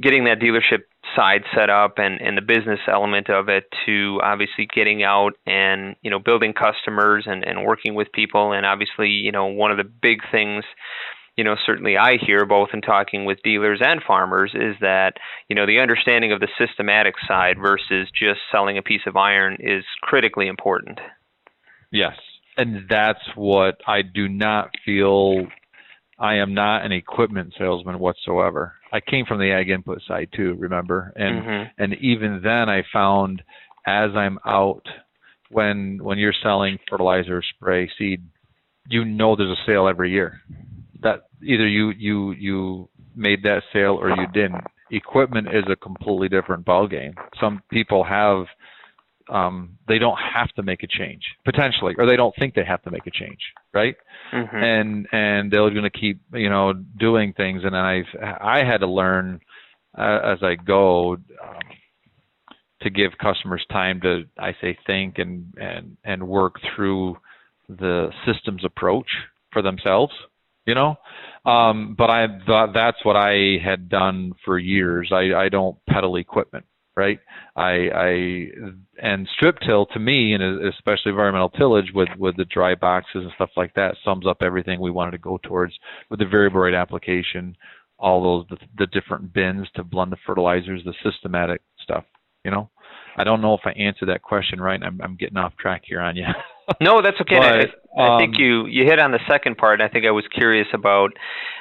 getting 0.00 0.24
that 0.24 0.40
dealership 0.40 0.82
side 1.14 1.42
set 1.54 1.70
up 1.70 1.98
and, 1.98 2.20
and 2.20 2.36
the 2.36 2.42
business 2.42 2.80
element 2.88 3.30
of 3.30 3.48
it 3.48 3.64
to 3.86 4.20
obviously 4.22 4.66
getting 4.74 5.02
out 5.02 5.34
and 5.46 5.96
you 6.02 6.10
know 6.10 6.18
building 6.18 6.52
customers 6.52 7.24
and, 7.26 7.44
and 7.44 7.64
working 7.64 7.94
with 7.94 8.10
people 8.12 8.52
and 8.52 8.66
obviously 8.66 9.08
you 9.08 9.30
know 9.30 9.46
one 9.46 9.70
of 9.70 9.76
the 9.76 9.84
big 9.84 10.18
things 10.32 10.64
you 11.36 11.44
know 11.44 11.54
certainly 11.64 11.96
I 11.96 12.16
hear 12.16 12.44
both 12.46 12.70
in 12.72 12.80
talking 12.80 13.24
with 13.24 13.42
dealers 13.42 13.80
and 13.84 14.02
farmers 14.02 14.52
is 14.54 14.76
that 14.80 15.14
you 15.48 15.54
know 15.54 15.66
the 15.66 15.78
understanding 15.78 16.32
of 16.32 16.40
the 16.40 16.48
systematic 16.58 17.14
side 17.28 17.56
versus 17.60 18.08
just 18.10 18.40
selling 18.50 18.78
a 18.78 18.82
piece 18.82 19.02
of 19.06 19.16
iron 19.16 19.58
is 19.60 19.84
critically 20.02 20.48
important. 20.48 20.98
Yes. 21.92 22.16
And 22.56 22.88
that's 22.88 23.22
what 23.34 23.80
I 23.86 24.02
do 24.02 24.28
not 24.28 24.70
feel 24.84 25.46
I 26.18 26.36
am 26.36 26.54
not 26.54 26.84
an 26.84 26.92
equipment 26.92 27.54
salesman 27.58 27.98
whatsoever. 27.98 28.74
I 28.92 29.00
came 29.00 29.26
from 29.26 29.38
the 29.38 29.50
ag 29.50 29.70
input 29.70 30.00
side 30.06 30.28
too, 30.34 30.54
remember? 30.58 31.12
And 31.16 31.42
mm-hmm. 31.42 31.82
and 31.82 31.94
even 32.00 32.40
then 32.42 32.68
I 32.68 32.82
found 32.92 33.42
as 33.86 34.10
I'm 34.14 34.38
out 34.46 34.86
when 35.50 35.98
when 36.02 36.18
you're 36.18 36.34
selling 36.42 36.78
fertilizer, 36.88 37.42
spray, 37.56 37.90
seed, 37.98 38.22
you 38.88 39.04
know 39.04 39.36
there's 39.36 39.50
a 39.50 39.66
sale 39.66 39.88
every 39.88 40.10
year. 40.12 40.40
That 41.02 41.24
either 41.42 41.66
you 41.66 41.90
you 41.90 42.32
you 42.32 42.88
made 43.16 43.42
that 43.42 43.62
sale 43.72 43.98
or 44.00 44.10
you 44.10 44.26
didn't. 44.32 44.64
Equipment 44.90 45.48
is 45.48 45.64
a 45.68 45.76
completely 45.76 46.28
different 46.28 46.64
ball 46.64 46.86
game. 46.86 47.14
Some 47.40 47.62
people 47.70 48.04
have 48.04 48.46
um, 49.28 49.78
they 49.88 49.98
don't 49.98 50.18
have 50.18 50.48
to 50.54 50.62
make 50.62 50.82
a 50.82 50.86
change 50.86 51.22
potentially, 51.44 51.94
or 51.98 52.06
they 52.06 52.16
don't 52.16 52.34
think 52.38 52.54
they 52.54 52.64
have 52.64 52.82
to 52.82 52.90
make 52.90 53.06
a 53.06 53.10
change, 53.10 53.40
right? 53.72 53.96
Mm-hmm. 54.32 54.56
And 54.56 55.06
and 55.12 55.50
they're 55.50 55.70
going 55.70 55.84
to 55.84 55.90
keep 55.90 56.20
you 56.32 56.50
know 56.50 56.72
doing 56.72 57.32
things, 57.32 57.62
and 57.64 57.76
I've 57.76 58.06
I 58.22 58.64
had 58.64 58.78
to 58.78 58.86
learn 58.86 59.40
uh, 59.96 60.20
as 60.24 60.38
I 60.42 60.56
go 60.56 61.14
um, 61.14 61.60
to 62.82 62.90
give 62.90 63.12
customers 63.20 63.64
time 63.70 64.00
to 64.02 64.24
I 64.38 64.52
say 64.60 64.76
think 64.86 65.18
and 65.18 65.54
and 65.56 65.96
and 66.04 66.28
work 66.28 66.56
through 66.74 67.16
the 67.68 68.10
systems 68.26 68.62
approach 68.64 69.08
for 69.52 69.62
themselves, 69.62 70.12
you 70.66 70.74
know. 70.74 70.96
Um, 71.46 71.94
but 71.96 72.10
I 72.10 72.26
thought 72.46 72.74
that's 72.74 73.02
what 73.04 73.16
I 73.16 73.58
had 73.64 73.88
done 73.88 74.32
for 74.44 74.58
years. 74.58 75.10
I 75.12 75.32
I 75.34 75.48
don't 75.48 75.76
peddle 75.88 76.16
equipment 76.16 76.66
right? 76.96 77.18
I, 77.56 77.88
I 77.94 78.48
and 79.02 79.28
strip 79.36 79.58
till 79.66 79.86
to 79.86 79.98
me, 79.98 80.32
and 80.34 80.64
especially 80.66 81.10
environmental 81.10 81.50
tillage 81.50 81.92
with 81.94 82.08
with 82.18 82.36
the 82.36 82.44
dry 82.44 82.74
boxes 82.74 83.22
and 83.24 83.32
stuff 83.34 83.50
like 83.56 83.74
that, 83.74 83.96
sums 84.04 84.26
up 84.26 84.38
everything 84.42 84.80
we 84.80 84.90
wanted 84.90 85.12
to 85.12 85.18
go 85.18 85.38
towards 85.42 85.74
with 86.10 86.18
the 86.18 86.26
variable 86.26 86.60
rate 86.60 86.74
application, 86.74 87.56
all 87.98 88.22
those 88.22 88.46
the, 88.50 88.66
the 88.78 88.86
different 88.86 89.32
bins 89.32 89.66
to 89.74 89.84
blend 89.84 90.12
the 90.12 90.16
fertilizers, 90.26 90.82
the 90.84 90.94
systematic 91.02 91.60
stuff. 91.82 92.04
You 92.44 92.50
know, 92.50 92.70
I 93.16 93.24
don't 93.24 93.40
know 93.40 93.54
if 93.54 93.60
I 93.64 93.72
answered 93.72 94.08
that 94.08 94.22
question 94.22 94.60
right. 94.60 94.80
I'm, 94.82 95.00
I'm 95.02 95.16
getting 95.16 95.36
off 95.36 95.56
track 95.56 95.82
here 95.84 96.00
on 96.00 96.16
you. 96.16 96.26
no, 96.80 97.02
that's 97.02 97.20
okay. 97.20 97.38
But, 97.38 97.70
I, 97.98 98.16
I 98.16 98.18
think 98.18 98.34
um, 98.36 98.40
you 98.40 98.66
you 98.66 98.84
hit 98.84 98.98
on 98.98 99.12
the 99.12 99.20
second 99.28 99.56
part. 99.56 99.80
and 99.80 99.88
I 99.88 99.92
think 99.92 100.06
I 100.06 100.10
was 100.10 100.24
curious 100.34 100.66
about, 100.74 101.12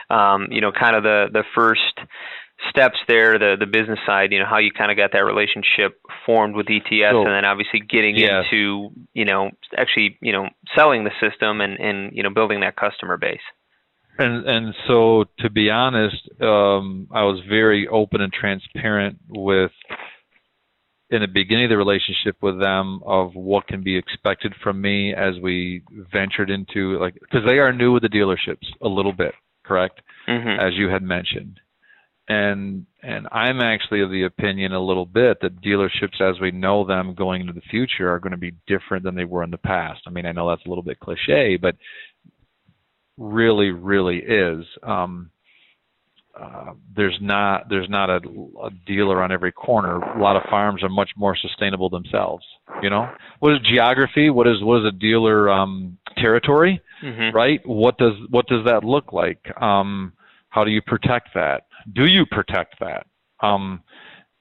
um, 0.10 0.48
you 0.52 0.62
know, 0.62 0.72
kind 0.72 0.96
of 0.96 1.04
the 1.04 1.28
the 1.32 1.44
first 1.56 2.00
steps 2.70 2.98
there, 3.08 3.38
the 3.38 3.56
the 3.60 3.66
business 3.66 4.00
side, 4.06 4.32
you 4.32 4.40
know, 4.40 4.46
how 4.46 4.58
you 4.58 4.72
kind 4.72 4.92
of 4.92 4.98
got 4.98 5.12
that 5.14 5.26
relationship 5.26 6.00
formed 6.26 6.56
with 6.56 6.68
ETS, 6.70 7.12
so, 7.12 7.22
and 7.22 7.32
then 7.32 7.46
obviously 7.46 7.80
getting 7.80 8.16
into, 8.18 8.90
you 9.14 9.26
know, 9.26 9.52
actually, 9.78 10.18
you 10.22 10.32
know, 10.32 10.50
selling 10.76 11.04
the 11.04 11.12
system 11.20 11.62
and 11.62 11.80
and 11.80 12.16
you 12.16 12.24
know, 12.24 12.30
building 12.30 12.62
that 12.62 12.76
customer 12.76 13.18
base. 13.18 13.42
And 14.18 14.48
and 14.48 14.76
so 14.88 15.26
to 15.40 15.50
be 15.50 15.70
honest, 15.70 16.30
um, 16.42 17.08
I 17.12 17.24
was 17.24 17.42
very 17.50 17.88
open 17.88 18.22
and 18.22 18.32
transparent 18.32 19.18
with 19.28 19.72
in 21.10 21.22
the 21.22 21.28
beginning 21.28 21.66
of 21.66 21.70
the 21.70 21.78
relationship 21.78 22.38
with 22.42 22.60
them 22.60 23.02
of 23.06 23.36
what 23.36 23.68
can 23.68 23.84
be 23.84 23.98
expected 23.98 24.54
from 24.64 24.82
me 24.82 25.14
as 25.14 25.36
we 25.42 25.84
ventured 26.12 26.50
into 26.50 27.00
like 27.00 27.16
because 27.16 27.46
they 27.46 27.60
are 27.60 27.74
new 27.74 27.92
with 27.92 28.04
the 28.04 28.10
dealerships 28.10 28.68
a 28.82 28.88
little 28.88 29.14
bit, 29.14 29.34
correct? 29.64 30.02
Mm-hmm. 30.28 30.60
As 30.60 30.74
you 30.76 30.90
had 30.90 31.04
mentioned 31.04 31.60
and 32.28 32.86
and 33.02 33.28
I'm 33.32 33.60
actually 33.60 34.02
of 34.02 34.10
the 34.10 34.24
opinion 34.24 34.72
a 34.72 34.80
little 34.80 35.06
bit 35.06 35.40
that 35.42 35.62
dealerships 35.62 36.22
as 36.22 36.40
we 36.40 36.52
know 36.52 36.86
them 36.86 37.16
going 37.16 37.42
into 37.42 37.54
the 37.54 37.62
future 37.70 38.10
are 38.10 38.20
going 38.20 38.32
to 38.32 38.38
be 38.38 38.54
different 38.66 39.04
than 39.04 39.16
they 39.16 39.26
were 39.26 39.44
in 39.44 39.52
the 39.52 39.58
past. 39.58 40.02
I 40.08 40.10
mean, 40.10 40.26
I 40.26 40.32
know 40.32 40.50
that's 40.50 40.66
a 40.66 40.70
little 40.70 40.84
bit 40.84 41.02
cliche, 41.02 41.58
but 41.58 41.76
really, 43.18 43.72
really 43.72 44.18
is. 44.20 44.66
Um, 44.84 45.32
uh, 46.40 46.74
there's 46.96 47.18
not 47.22 47.70
there's 47.70 47.90
not 47.90 48.10
a, 48.10 48.20
a 48.64 48.70
dealer 48.88 49.22
on 49.22 49.32
every 49.32 49.52
corner. 49.52 50.00
A 50.00 50.20
lot 50.20 50.36
of 50.36 50.44
farms 50.50 50.82
are 50.82 50.90
much 50.90 51.12
more 51.16 51.36
sustainable 51.36 51.90
themselves. 51.90 52.44
You 52.82 52.90
know, 52.90 53.08
what 53.40 53.54
is 53.54 53.60
geography? 53.70 54.32
What 54.32 54.48
is 54.48 54.64
what 54.64 54.80
is 54.80 54.86
a 54.88 54.92
dealer 54.92 55.52
um, 55.52 55.98
territory? 56.18 56.82
Mm-hmm. 57.04 57.36
Right? 57.36 57.62
What 57.68 57.98
does 58.00 58.14
what 58.32 58.48
does 58.48 58.66
that 58.66 58.84
look 58.84 59.14
like? 59.14 59.46
Um, 59.62 60.14
how 60.54 60.64
do 60.64 60.72
you 60.72 60.82
protect 60.82 61.30
that? 61.34 61.64
do 61.92 62.06
you 62.06 62.26
protect 62.26 62.80
that? 62.80 63.08
Um, 63.42 63.84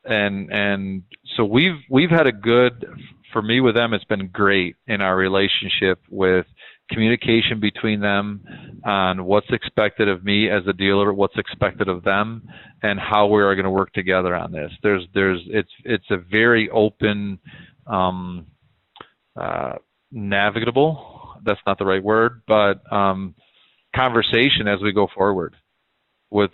and 0.04 0.52
and 0.52 1.02
so 1.36 1.44
we've 1.44 1.78
we've 1.88 2.10
had 2.10 2.26
a 2.26 2.32
good 2.32 2.86
for 3.32 3.42
me 3.42 3.60
with 3.60 3.74
them. 3.74 3.94
It's 3.94 4.04
been 4.04 4.28
great 4.28 4.76
in 4.86 5.00
our 5.00 5.16
relationship 5.16 6.00
with 6.10 6.46
communication 6.90 7.60
between 7.60 8.00
them 8.00 8.42
on 8.84 9.24
what's 9.24 9.46
expected 9.50 10.08
of 10.08 10.24
me 10.24 10.50
as 10.50 10.62
a 10.66 10.72
dealer, 10.72 11.12
what's 11.12 11.38
expected 11.38 11.88
of 11.88 12.02
them, 12.04 12.42
and 12.82 12.98
how 12.98 13.26
we 13.26 13.40
are 13.42 13.54
going 13.54 13.64
to 13.64 13.70
work 13.70 13.92
together 13.92 14.34
on 14.34 14.52
this. 14.52 14.72
There's 14.82 15.04
there's 15.14 15.40
it's 15.46 15.72
it's 15.84 16.10
a 16.10 16.16
very 16.16 16.68
open, 16.70 17.38
um, 17.86 18.46
uh, 19.36 19.74
navigable. 20.10 21.36
That's 21.44 21.60
not 21.66 21.78
the 21.78 21.86
right 21.86 22.02
word, 22.02 22.42
but 22.46 22.80
um, 22.92 23.34
conversation 23.94 24.68
as 24.68 24.80
we 24.80 24.92
go 24.92 25.08
forward 25.14 25.56
with 26.32 26.50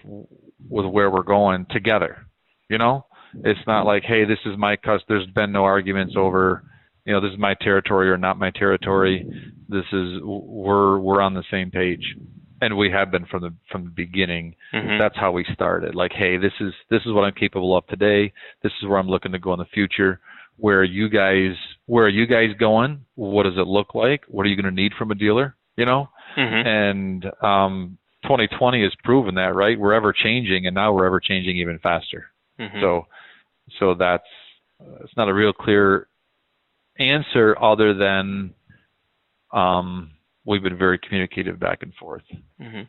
with 0.68 0.86
where 0.86 1.10
we're 1.10 1.22
going 1.22 1.66
together. 1.70 2.26
You 2.68 2.78
know, 2.78 3.06
it's 3.44 3.60
not 3.66 3.86
like, 3.86 4.02
hey, 4.02 4.24
this 4.24 4.40
is 4.44 4.58
my 4.58 4.76
cus. 4.76 5.00
There's 5.08 5.26
been 5.28 5.52
no 5.52 5.64
arguments 5.64 6.14
over, 6.16 6.64
you 7.06 7.12
know, 7.12 7.20
this 7.20 7.32
is 7.32 7.38
my 7.38 7.54
territory 7.54 8.10
or 8.10 8.18
not 8.18 8.38
my 8.38 8.50
territory. 8.50 9.26
This 9.68 9.84
is 9.92 10.20
we're 10.22 10.98
we're 10.98 11.22
on 11.22 11.34
the 11.34 11.44
same 11.50 11.70
page, 11.70 12.16
and 12.60 12.76
we 12.76 12.90
have 12.90 13.10
been 13.10 13.24
from 13.26 13.42
the 13.42 13.54
from 13.70 13.84
the 13.84 13.90
beginning. 13.90 14.56
Mm-hmm. 14.74 14.98
That's 14.98 15.16
how 15.16 15.32
we 15.32 15.46
started. 15.54 15.94
Like, 15.94 16.12
hey, 16.12 16.36
this 16.36 16.52
is 16.60 16.72
this 16.90 17.00
is 17.06 17.12
what 17.12 17.24
I'm 17.24 17.34
capable 17.34 17.76
of 17.76 17.86
today. 17.86 18.32
This 18.62 18.72
is 18.82 18.88
where 18.88 18.98
I'm 18.98 19.08
looking 19.08 19.32
to 19.32 19.38
go 19.38 19.52
in 19.54 19.60
the 19.60 19.66
future. 19.66 20.20
Where 20.56 20.80
are 20.80 20.84
you 20.84 21.08
guys? 21.08 21.56
Where 21.86 22.04
are 22.04 22.10
you 22.10 22.26
guys 22.26 22.50
going? 22.58 23.04
What 23.14 23.44
does 23.44 23.56
it 23.56 23.66
look 23.66 23.94
like? 23.94 24.24
What 24.28 24.44
are 24.44 24.48
you 24.48 24.60
going 24.60 24.74
to 24.74 24.82
need 24.82 24.92
from 24.98 25.12
a 25.12 25.14
dealer? 25.14 25.54
You 25.76 25.86
know, 25.86 26.08
mm-hmm. 26.36 26.66
and 26.66 27.26
um, 27.42 27.98
2020 28.24 28.82
has 28.82 28.92
proven 29.04 29.36
that, 29.36 29.54
right? 29.54 29.78
We're 29.78 29.94
ever 29.94 30.12
changing, 30.12 30.66
and 30.66 30.74
now 30.74 30.92
we're 30.92 31.06
ever 31.06 31.20
changing 31.20 31.56
even 31.58 31.78
faster. 31.78 32.26
Mm-hmm. 32.58 32.80
So, 32.80 33.06
so 33.78 33.94
that's 33.94 34.24
uh, 34.80 35.04
it's 35.04 35.16
not 35.16 35.28
a 35.28 35.34
real 35.34 35.52
clear 35.52 36.08
answer 36.98 37.56
other 37.60 37.94
than 37.94 38.54
um, 39.52 40.12
we've 40.44 40.62
been 40.62 40.78
very 40.78 40.98
communicative 40.98 41.60
back 41.60 41.82
and 41.82 41.94
forth. 41.94 42.22
Mm-hmm. 42.60 42.82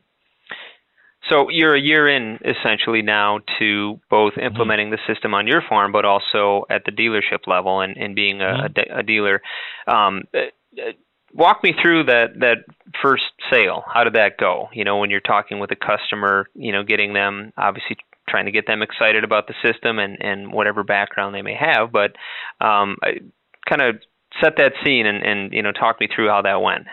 So 1.29 1.49
you're 1.49 1.75
a 1.75 1.81
year 1.81 2.07
in 2.07 2.39
essentially 2.43 3.01
now 3.01 3.39
to 3.59 3.99
both 4.09 4.33
mm-hmm. 4.33 4.45
implementing 4.45 4.87
mm-hmm. 4.87 4.95
the 5.07 5.13
system 5.13 5.33
on 5.33 5.45
your 5.45 5.61
farm, 5.67 5.91
but 5.91 6.05
also 6.05 6.65
at 6.69 6.83
the 6.85 6.91
dealership 6.91 7.45
level 7.45 7.81
and, 7.81 7.97
and 7.97 8.15
being 8.15 8.41
a, 8.41 8.45
mm-hmm. 8.45 8.65
a, 8.65 8.69
de- 8.69 8.97
a 8.99 9.03
dealer. 9.03 9.41
Um, 9.87 10.23
walk 11.33 11.63
me 11.63 11.73
through 11.81 12.05
that 12.05 12.39
that 12.39 12.65
first 13.01 13.23
sale. 13.51 13.83
How 13.91 14.03
did 14.03 14.13
that 14.13 14.37
go? 14.37 14.69
You 14.73 14.83
know, 14.83 14.97
when 14.97 15.09
you're 15.09 15.19
talking 15.19 15.59
with 15.59 15.71
a 15.71 15.75
customer, 15.75 16.47
you 16.53 16.71
know, 16.71 16.83
getting 16.83 17.13
them 17.13 17.53
obviously 17.57 17.97
trying 18.27 18.45
to 18.45 18.51
get 18.51 18.67
them 18.67 18.81
excited 18.81 19.23
about 19.23 19.47
the 19.47 19.53
system 19.63 19.99
and 19.99 20.17
and 20.21 20.53
whatever 20.53 20.83
background 20.83 21.33
they 21.35 21.41
may 21.41 21.55
have, 21.55 21.91
but 21.91 22.15
um, 22.65 22.97
kind 23.67 23.81
of 23.81 23.95
set 24.41 24.53
that 24.57 24.73
scene 24.83 25.05
and 25.05 25.23
and 25.23 25.53
you 25.53 25.61
know 25.61 25.71
talk 25.71 25.99
me 25.99 26.07
through 26.13 26.29
how 26.29 26.41
that 26.41 26.61
went. 26.61 26.85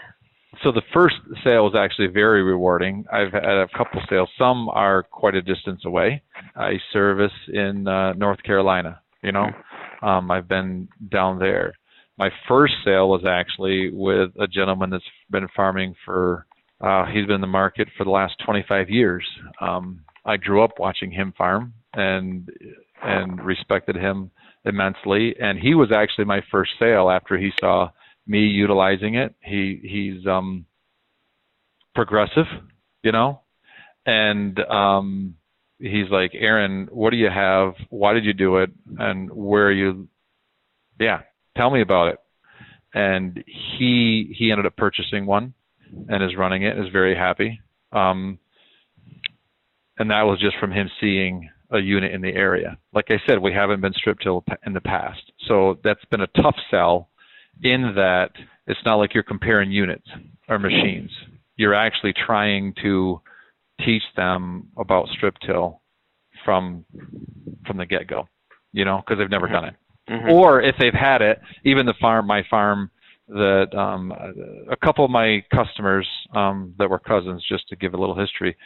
So 0.62 0.72
the 0.72 0.82
first 0.94 1.16
sale 1.44 1.64
was 1.64 1.74
actually 1.76 2.06
very 2.06 2.42
rewarding. 2.42 3.04
I've 3.12 3.32
had 3.32 3.44
a 3.44 3.68
couple 3.76 4.00
sales. 4.08 4.30
Some 4.38 4.70
are 4.70 5.02
quite 5.02 5.34
a 5.34 5.42
distance 5.42 5.82
away. 5.84 6.22
I 6.54 6.78
service 6.94 7.32
in 7.52 7.86
uh, 7.86 8.14
North 8.14 8.42
Carolina. 8.42 9.00
You 9.22 9.32
know, 9.32 9.50
um, 10.02 10.30
I've 10.30 10.48
been 10.48 10.88
down 11.10 11.38
there 11.38 11.74
my 12.18 12.30
first 12.48 12.74
sale 12.84 13.08
was 13.08 13.24
actually 13.26 13.90
with 13.92 14.30
a 14.40 14.46
gentleman 14.46 14.90
that's 14.90 15.04
been 15.30 15.48
farming 15.54 15.94
for 16.04 16.46
uh, 16.80 17.06
he's 17.06 17.26
been 17.26 17.36
in 17.36 17.40
the 17.40 17.46
market 17.46 17.88
for 17.96 18.04
the 18.04 18.10
last 18.10 18.34
25 18.44 18.90
years. 18.90 19.24
Um, 19.60 20.00
I 20.24 20.36
grew 20.36 20.62
up 20.62 20.78
watching 20.78 21.10
him 21.10 21.32
farm 21.36 21.72
and 21.94 22.50
and 23.02 23.42
respected 23.44 23.96
him 23.96 24.30
immensely. 24.64 25.36
And 25.40 25.58
he 25.58 25.74
was 25.74 25.92
actually 25.92 26.24
my 26.24 26.42
first 26.50 26.72
sale 26.78 27.10
after 27.10 27.38
he 27.38 27.50
saw 27.60 27.90
me 28.26 28.40
utilizing 28.40 29.14
it. 29.14 29.34
He 29.40 29.80
he's 29.82 30.26
um, 30.26 30.66
progressive, 31.94 32.46
you 33.02 33.12
know, 33.12 33.40
and 34.04 34.58
um, 34.60 35.36
he's 35.78 36.10
like, 36.10 36.32
Aaron, 36.34 36.88
what 36.90 37.10
do 37.10 37.16
you 37.16 37.30
have? 37.30 37.74
Why 37.88 38.12
did 38.12 38.24
you 38.24 38.32
do 38.32 38.58
it? 38.58 38.70
And 38.98 39.30
where 39.30 39.66
are 39.66 39.72
you? 39.72 40.08
Yeah, 40.98 41.20
tell 41.56 41.70
me 41.70 41.80
about 41.80 42.08
it. 42.08 42.18
And 42.94 43.42
he 43.46 44.34
he 44.36 44.50
ended 44.50 44.66
up 44.66 44.76
purchasing 44.76 45.26
one 45.26 45.54
and 46.08 46.22
is 46.22 46.36
running 46.36 46.62
it. 46.62 46.78
Is 46.78 46.86
very 46.92 47.16
happy. 47.16 47.60
Um, 47.92 48.38
and 49.98 50.10
that 50.10 50.22
was 50.22 50.40
just 50.40 50.56
from 50.58 50.72
him 50.72 50.90
seeing 51.00 51.48
a 51.70 51.78
unit 51.78 52.12
in 52.12 52.20
the 52.20 52.32
area. 52.32 52.78
Like 52.92 53.06
I 53.08 53.20
said, 53.26 53.40
we 53.40 53.52
haven't 53.52 53.80
been 53.80 53.92
strip 53.92 54.18
till 54.20 54.44
in 54.64 54.72
the 54.72 54.80
past, 54.80 55.20
so 55.48 55.78
that's 55.82 56.04
been 56.10 56.20
a 56.20 56.26
tough 56.28 56.56
sell. 56.70 57.08
In 57.62 57.94
that 57.96 58.30
it's 58.66 58.80
not 58.84 58.96
like 58.96 59.14
you're 59.14 59.22
comparing 59.22 59.70
units 59.70 60.06
or 60.48 60.58
machines. 60.58 61.10
You're 61.56 61.74
actually 61.74 62.12
trying 62.26 62.74
to 62.82 63.20
teach 63.84 64.02
them 64.14 64.68
about 64.76 65.08
strip 65.08 65.36
till 65.44 65.80
from 66.44 66.84
from 67.66 67.78
the 67.78 67.86
get 67.86 68.06
go. 68.06 68.28
You 68.72 68.84
know, 68.84 69.02
because 69.04 69.18
they've 69.18 69.30
never 69.30 69.48
done 69.48 69.64
it. 69.64 69.74
Mm-hmm. 70.08 70.30
Or 70.30 70.62
if 70.62 70.76
they've 70.78 70.92
had 70.92 71.20
it, 71.22 71.40
even 71.64 71.86
the 71.86 71.94
farm, 72.00 72.26
my 72.26 72.44
farm, 72.48 72.90
that 73.28 73.76
um, 73.76 74.12
a 74.70 74.76
couple 74.76 75.04
of 75.04 75.10
my 75.10 75.42
customers 75.52 76.06
um, 76.34 76.74
that 76.78 76.88
were 76.88 76.98
cousins, 76.98 77.44
just 77.48 77.68
to 77.68 77.76
give 77.76 77.94
a 77.94 77.96
little 77.96 78.16
history, 78.16 78.56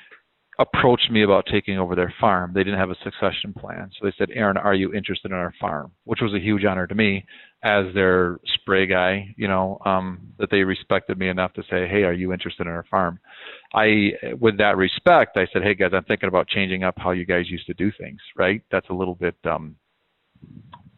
approached 0.59 1.11
me 1.11 1.23
about 1.23 1.47
taking 1.51 1.79
over 1.79 1.97
their 1.97 2.13
farm. 2.21 2.53
They 2.55 2.63
didn't 2.63 2.79
have 2.79 2.91
a 2.91 2.97
succession 3.03 3.55
plan, 3.59 3.91
so 3.93 4.05
they 4.05 4.13
said, 4.19 4.29
"Aaron, 4.35 4.59
are 4.59 4.75
you 4.75 4.93
interested 4.93 5.31
in 5.31 5.37
our 5.37 5.55
farm?" 5.59 5.93
Which 6.05 6.21
was 6.21 6.35
a 6.35 6.39
huge 6.39 6.67
honor 6.67 6.87
to 6.87 6.95
me 6.95 7.25
as 7.63 7.87
their 7.95 8.39
spray 8.45 8.87
guy. 8.87 9.35
You 9.39 9.49
know, 9.49 9.79
um, 9.87 10.21
that 10.39 10.51
they 10.51 10.63
respected 10.63 11.19
me 11.19 11.31
enough 11.31 11.55
to 11.55 11.63
say, 11.71 11.89
"Hey, 11.89 12.03
are 12.03 12.13
you 12.13 12.35
interested 12.35 12.67
in 12.67 12.73
our 12.73 12.85
farm?" 12.91 13.19
I, 13.73 14.13
with 14.39 14.59
that 14.59 14.77
respect, 14.77 15.39
I 15.39 15.47
said, 15.51 15.63
"Hey 15.63 15.75
guys, 15.75 15.93
I'm 15.95 16.05
thinking 16.05 16.29
about 16.29 16.49
changing 16.49 16.85
up 16.85 16.99
how 16.99 17.13
you 17.13 17.25
guys 17.25 17.49
used 17.49 17.67
to 17.69 17.75
do 17.75 17.91
things. 17.99 18.21
Right? 18.37 18.63
That's 18.71 18.91
a 18.91 18.95
little 18.95 19.15
bit." 19.15 19.37
Um, 19.47 19.77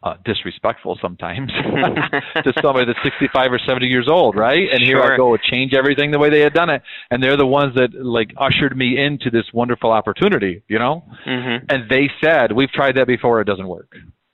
uh, 0.03 0.15
disrespectful 0.25 0.97
sometimes 1.01 1.49
to 2.43 2.53
somebody 2.61 2.85
that's 2.85 2.99
65 3.03 3.53
or 3.53 3.59
70 3.65 3.87
years 3.87 4.07
old, 4.09 4.35
right? 4.35 4.67
And 4.71 4.83
here 4.83 4.97
sure. 4.97 5.13
I 5.13 5.17
go, 5.17 5.37
change 5.37 5.73
everything 5.73 6.11
the 6.11 6.19
way 6.19 6.29
they 6.29 6.41
had 6.41 6.53
done 6.53 6.69
it, 6.69 6.81
and 7.09 7.23
they're 7.23 7.37
the 7.37 7.47
ones 7.47 7.75
that 7.75 7.93
like 7.93 8.31
ushered 8.37 8.75
me 8.77 8.97
into 9.01 9.29
this 9.29 9.45
wonderful 9.53 9.91
opportunity, 9.91 10.63
you 10.67 10.79
know. 10.79 11.05
Mm-hmm. 11.25 11.65
And 11.69 11.89
they 11.89 12.09
said, 12.23 12.51
"We've 12.51 12.71
tried 12.71 12.97
that 12.97 13.07
before; 13.07 13.41
it 13.41 13.45
doesn't 13.45 13.67
work." 13.67 13.91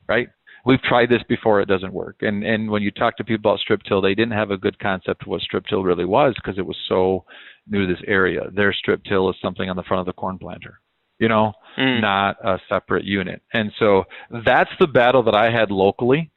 Right? 0.08 0.30
we've 0.66 0.82
tried 0.82 1.10
this 1.10 1.24
before, 1.28 1.62
it 1.62 1.68
doesn't 1.68 1.94
work. 1.94 2.18
And 2.22 2.44
and 2.44 2.70
when 2.70 2.82
you 2.82 2.92
talk 2.92 3.18
to 3.18 3.24
people 3.24 3.50
about 3.50 3.60
strip 3.60 3.82
till, 3.84 4.02
they 4.02 4.16
didn't 4.16 4.34
have 4.34 4.52
a 4.52 4.58
good 4.58 4.80
concept 4.80 5.24
of 5.24 5.28
what 5.28 5.42
strip 5.42 5.66
till 5.68 5.84
really 5.84 6.06
was 6.06 6.34
because 6.36 6.58
it 6.58 6.66
was 6.66 6.78
so 6.88 7.26
new 7.68 7.88
to 7.88 7.94
this 7.94 8.04
area. 8.08 8.50
Their 8.54 8.74
strip 8.74 9.04
till 9.04 9.30
is 9.30 9.36
something 9.42 9.70
on 9.70 9.76
the 9.76 9.84
front 9.84 10.02
of 10.02 10.06
the 10.06 10.14
corn 10.14 10.38
planter, 10.38 10.80
you 11.20 11.28
know, 11.28 11.54
mm. 11.78 12.02
not 12.02 12.38
a 12.44 12.60
separate 12.70 13.06
unit. 13.06 13.42
And 13.54 13.72
so 13.80 14.06
that's 14.46 14.72
the 14.80 14.88
battle 14.88 15.24
that 15.24 15.36
I 15.36 15.52
had 15.52 15.72
locally 15.72 16.32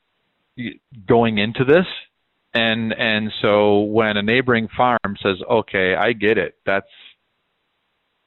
going 1.06 1.38
into 1.38 1.64
this. 1.64 1.86
And 2.54 2.92
and 2.92 3.32
so 3.40 3.80
when 3.80 4.16
a 4.16 4.22
neighboring 4.22 4.68
farm 4.76 5.16
says, 5.22 5.36
"Okay, 5.50 5.94
I 5.94 6.12
get 6.12 6.36
it. 6.36 6.56
That's 6.66 6.86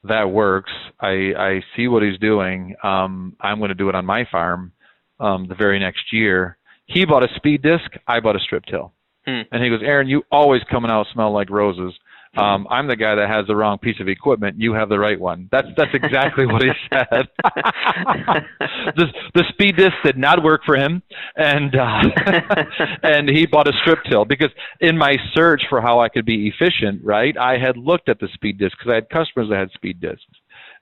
that 0.02 0.30
works. 0.30 0.72
I 1.00 1.32
I 1.38 1.62
see 1.76 1.86
what 1.86 2.02
he's 2.02 2.18
doing. 2.18 2.74
Um, 2.82 3.36
I'm 3.40 3.58
going 3.58 3.68
to 3.68 3.74
do 3.74 3.88
it 3.88 3.94
on 3.94 4.04
my 4.04 4.26
farm." 4.30 4.72
um, 5.20 5.46
the 5.48 5.54
very 5.54 5.78
next 5.78 6.12
year. 6.12 6.58
He 6.86 7.04
bought 7.04 7.24
a 7.24 7.34
speed 7.36 7.62
disc. 7.62 7.90
I 8.06 8.20
bought 8.20 8.36
a 8.36 8.40
strip 8.40 8.64
till. 8.66 8.92
Hmm. 9.26 9.42
And 9.50 9.62
he 9.62 9.70
goes, 9.70 9.80
Aaron, 9.82 10.08
you 10.08 10.22
always 10.30 10.62
coming 10.70 10.90
out 10.90 11.06
smell 11.12 11.32
like 11.32 11.50
roses. 11.50 11.92
Um, 12.36 12.66
I'm 12.70 12.86
the 12.86 12.96
guy 12.96 13.14
that 13.14 13.28
has 13.28 13.46
the 13.46 13.56
wrong 13.56 13.78
piece 13.78 13.98
of 14.00 14.08
equipment. 14.08 14.60
You 14.60 14.74
have 14.74 14.88
the 14.88 14.98
right 14.98 15.18
one. 15.18 15.48
That's 15.50 15.68
that's 15.76 15.94
exactly 15.94 16.46
what 16.46 16.62
he 16.62 16.70
said. 16.90 17.28
the, 18.96 19.06
the 19.34 19.44
speed 19.48 19.76
disc 19.76 19.94
did 20.04 20.18
not 20.18 20.42
work 20.42 20.62
for 20.64 20.76
him, 20.76 21.02
and 21.36 21.74
uh, 21.74 22.02
and 23.02 23.28
he 23.28 23.46
bought 23.46 23.68
a 23.68 23.72
strip 23.80 24.00
till 24.10 24.24
because 24.24 24.50
in 24.80 24.98
my 24.98 25.16
search 25.34 25.62
for 25.68 25.80
how 25.80 26.00
I 26.00 26.08
could 26.10 26.26
be 26.26 26.48
efficient, 26.48 27.02
right, 27.02 27.36
I 27.38 27.58
had 27.58 27.76
looked 27.78 28.08
at 28.08 28.20
the 28.20 28.28
speed 28.34 28.58
disc 28.58 28.76
because 28.78 28.90
I 28.90 28.94
had 28.96 29.08
customers 29.08 29.48
that 29.48 29.58
had 29.58 29.70
speed 29.72 30.00
discs, 30.00 30.24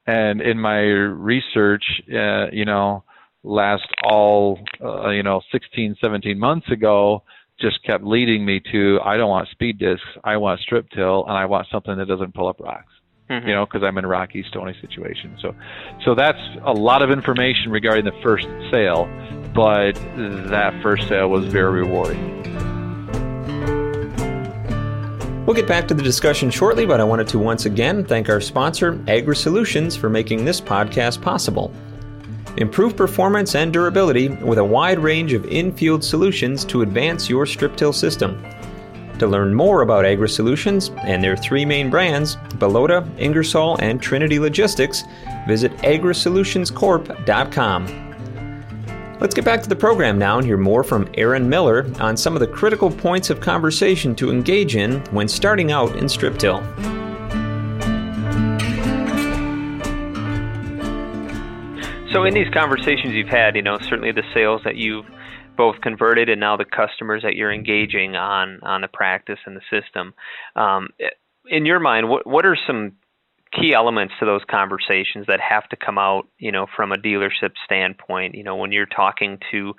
and 0.07 0.41
in 0.41 0.59
my 0.59 0.81
research, 0.81 1.85
uh, 2.13 2.47
you 2.51 2.65
know, 2.65 3.05
last 3.45 3.87
all 4.03 4.59
uh, 4.83 5.11
you 5.11 5.23
know 5.23 5.41
16 5.53 5.97
17 6.01 6.39
months 6.39 6.69
ago 6.71 7.23
just 7.61 7.83
kept 7.85 8.05
leading 8.05 8.45
me 8.45 8.61
to 8.73 9.01
I 9.05 9.17
don't 9.17 9.29
want 9.29 9.49
speed 9.49 9.79
discs 9.79 10.07
I 10.23 10.37
want 10.37 10.61
strip 10.61 10.89
till 10.91 11.25
and 11.25 11.33
I 11.33 11.47
want 11.47 11.69
something 11.71 11.97
that 11.97 12.07
doesn't 12.07 12.35
pull 12.35 12.49
up 12.49 12.61
rocks 12.61 12.93
mm-hmm. 13.31 13.47
you 13.47 13.55
know 13.55 13.67
because 13.67 13.83
I'm 13.83 13.97
in 13.99 14.05
a 14.05 14.09
rocky 14.09 14.45
stony 14.49 14.77
situation 14.81 15.37
so 15.41 15.55
so 16.05 16.15
that's 16.15 16.41
a 16.65 16.73
lot 16.73 17.03
of 17.03 17.11
information 17.11 17.71
regarding 17.71 18.05
the 18.05 18.19
first 18.23 18.47
sale 18.71 19.09
but 19.55 19.95
that 20.51 20.75
first 20.83 21.09
sale 21.09 21.29
was 21.29 21.45
very 21.47 21.83
rewarding 21.83 22.45
We'll 25.47 25.55
get 25.55 25.69
back 25.69 25.87
to 25.89 25.95
the 25.95 26.03
discussion 26.03 26.49
shortly, 26.49 26.87
but 26.87 27.01
I 27.01 27.05
wanted 27.05 27.29
to 27.29 27.39
once 27.39 27.67
again 27.67 28.03
thank 28.03 28.31
our 28.31 28.41
sponsor, 28.41 28.99
Agri 29.07 29.37
Solutions, 29.37 29.95
for 29.95 30.09
making 30.09 30.47
this 30.47 30.59
podcast 30.59 31.21
possible. 31.21 31.71
Improve 32.57 32.97
performance 32.97 33.55
and 33.55 33.73
durability 33.73 34.29
with 34.29 34.59
a 34.59 34.65
wide 34.65 35.01
range 35.01 35.33
of 35.33 35.47
in-field 35.47 36.05
solutions 36.05 36.65
to 36.67 36.83
advance 36.83 37.29
your 37.29 37.47
strip 37.47 37.75
till 37.77 37.93
system. 37.93 38.41
To 39.19 39.27
learn 39.27 39.53
more 39.55 39.83
about 39.83 40.05
Agri 40.05 40.29
Solutions 40.29 40.91
and 41.03 41.21
their 41.23 41.37
three 41.37 41.65
main 41.65 41.89
brands, 41.91 42.37
Bellota, 42.59 43.09
Ingersoll, 43.19 43.77
and 43.81 44.01
Trinity 44.01 44.39
Logistics, 44.39 45.03
visit 45.47 45.73
agrisolutionscorp.com. 45.79 48.01
Let's 49.21 49.35
get 49.35 49.45
back 49.45 49.63
to 49.63 49.69
the 49.69 49.77
program 49.77 50.19
now 50.19 50.39
and 50.39 50.47
hear 50.47 50.57
more 50.57 50.85
from 50.85 51.09
Aaron 51.15 51.49
Miller 51.49 51.91
on 52.01 52.17
some 52.17 52.35
of 52.35 52.41
the 52.41 52.47
critical 52.47 52.91
points 52.91 53.31
of 53.31 53.41
conversation 53.41 54.15
to 54.17 54.31
engage 54.31 54.77
in 54.77 55.01
when 55.13 55.29
starting 55.29 55.73
out 55.73 55.97
in 55.97 56.09
strip 56.09 56.39
till. 56.39 56.63
So 62.15 62.23
in 62.23 62.33
these 62.33 62.49
conversations 62.55 63.13
you've 63.13 63.29
had, 63.29 63.57
you 63.57 63.63
know, 63.63 63.77
certainly 63.81 64.13
the 64.13 64.23
sales 64.33 64.63
that 64.65 64.77
you've 64.77 65.07
both 65.57 65.81
converted 65.81 66.29
and 66.29 66.39
now 66.39 66.57
the 66.57 66.65
customers 66.65 67.23
that 67.25 67.35
you're 67.35 67.53
engaging 67.53 68.15
on 68.15 68.61
on 68.63 68.83
the 68.83 68.89
practice 68.89 69.41
and 69.47 69.57
the 69.57 69.61
system. 69.69 70.15
Um, 70.55 70.91
in 71.49 71.67
your 71.67 71.81
mind, 71.81 72.09
what 72.09 72.25
what 72.25 72.47
are 72.47 72.57
some 72.69 72.93
key 73.53 73.75
elements 73.75 74.15
to 74.21 74.27
those 74.27 74.43
conversations 74.49 75.27
that 75.27 75.41
have 75.41 75.69
to 75.71 75.77
come 75.77 75.99
out, 75.99 76.29
you 76.39 76.53
know, 76.53 76.67
from 76.77 76.93
a 76.93 76.97
dealership 76.97 77.51
standpoint? 77.65 78.37
You 78.37 78.45
know, 78.45 78.55
when 78.55 78.71
you're 78.71 78.87
talking 78.87 79.39
to 79.51 79.75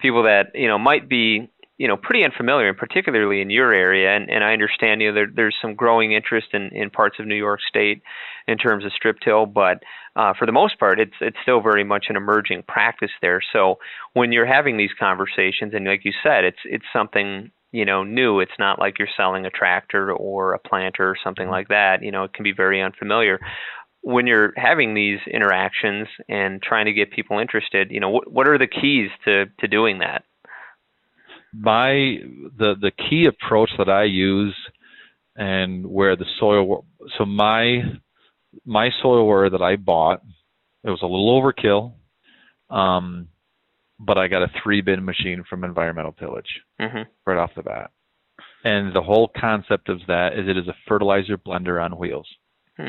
people 0.00 0.24
that 0.24 0.50
you 0.54 0.66
know 0.66 0.78
might 0.78 1.08
be 1.08 1.48
you 1.78 1.88
know 1.88 1.96
pretty 1.96 2.24
unfamiliar, 2.24 2.68
and 2.68 2.78
particularly 2.78 3.40
in 3.40 3.50
your 3.50 3.72
area. 3.72 4.14
And, 4.14 4.30
and 4.30 4.42
I 4.42 4.52
understand 4.52 5.02
you 5.02 5.08
know 5.08 5.14
there, 5.14 5.28
there's 5.34 5.56
some 5.60 5.74
growing 5.74 6.12
interest 6.12 6.48
in, 6.52 6.70
in 6.72 6.90
parts 6.90 7.16
of 7.18 7.26
New 7.26 7.36
York 7.36 7.60
State 7.68 8.02
in 8.46 8.58
terms 8.58 8.84
of 8.84 8.92
strip 8.92 9.18
till, 9.20 9.46
but 9.46 9.82
uh, 10.16 10.32
for 10.38 10.46
the 10.46 10.52
most 10.52 10.78
part, 10.78 10.98
it's 10.98 11.14
it's 11.20 11.36
still 11.42 11.60
very 11.60 11.84
much 11.84 12.06
an 12.08 12.16
emerging 12.16 12.64
practice 12.66 13.10
there. 13.20 13.40
So 13.52 13.76
when 14.14 14.32
you're 14.32 14.46
having 14.46 14.78
these 14.78 14.90
conversations, 14.98 15.74
and 15.74 15.86
like 15.86 16.04
you 16.04 16.12
said, 16.22 16.44
it's 16.44 16.58
it's 16.64 16.86
something 16.92 17.50
you 17.72 17.84
know 17.84 18.02
new. 18.02 18.40
It's 18.40 18.58
not 18.58 18.78
like 18.78 18.98
you're 18.98 19.08
selling 19.16 19.44
a 19.44 19.50
tractor 19.50 20.12
or 20.12 20.54
a 20.54 20.58
planter 20.58 21.08
or 21.08 21.16
something 21.22 21.48
like 21.48 21.68
that. 21.68 22.02
You 22.02 22.12
know, 22.12 22.24
it 22.24 22.32
can 22.32 22.44
be 22.44 22.52
very 22.52 22.80
unfamiliar. 22.80 23.38
When 24.00 24.26
you're 24.26 24.52
having 24.56 24.94
these 24.94 25.18
interactions 25.30 26.06
and 26.28 26.62
trying 26.62 26.86
to 26.86 26.92
get 26.92 27.10
people 27.10 27.38
interested, 27.38 27.90
you 27.90 28.00
know, 28.00 28.08
what 28.08 28.32
what 28.32 28.48
are 28.48 28.56
the 28.56 28.66
keys 28.66 29.10
to 29.26 29.46
to 29.60 29.68
doing 29.68 29.98
that? 29.98 30.24
My 31.58 32.18
the 32.58 32.74
the 32.80 32.92
key 33.08 33.26
approach 33.26 33.70
that 33.78 33.88
I 33.88 34.04
use 34.04 34.54
and 35.36 35.86
where 35.86 36.16
the 36.16 36.26
soil 36.38 36.84
so 37.16 37.24
my 37.24 37.82
my 38.64 38.90
soil 39.02 39.26
wear 39.26 39.50
that 39.50 39.62
I 39.62 39.76
bought 39.76 40.22
it 40.84 40.90
was 40.90 41.02
a 41.02 41.06
little 41.06 41.40
overkill 41.40 41.94
um 42.74 43.28
but 43.98 44.18
I 44.18 44.28
got 44.28 44.42
a 44.42 44.50
three 44.62 44.82
bin 44.82 45.04
machine 45.04 45.44
from 45.48 45.64
environmental 45.64 46.12
tillage 46.12 46.60
mm-hmm. 46.80 47.02
right 47.24 47.38
off 47.38 47.50
the 47.56 47.62
bat 47.62 47.90
and 48.64 48.94
the 48.94 49.02
whole 49.02 49.30
concept 49.38 49.88
of 49.88 50.00
that 50.08 50.34
is 50.34 50.48
it 50.48 50.58
is 50.58 50.68
a 50.68 50.76
fertilizer 50.86 51.38
blender 51.38 51.82
on 51.82 51.96
wheels 51.96 52.28
hmm. 52.76 52.88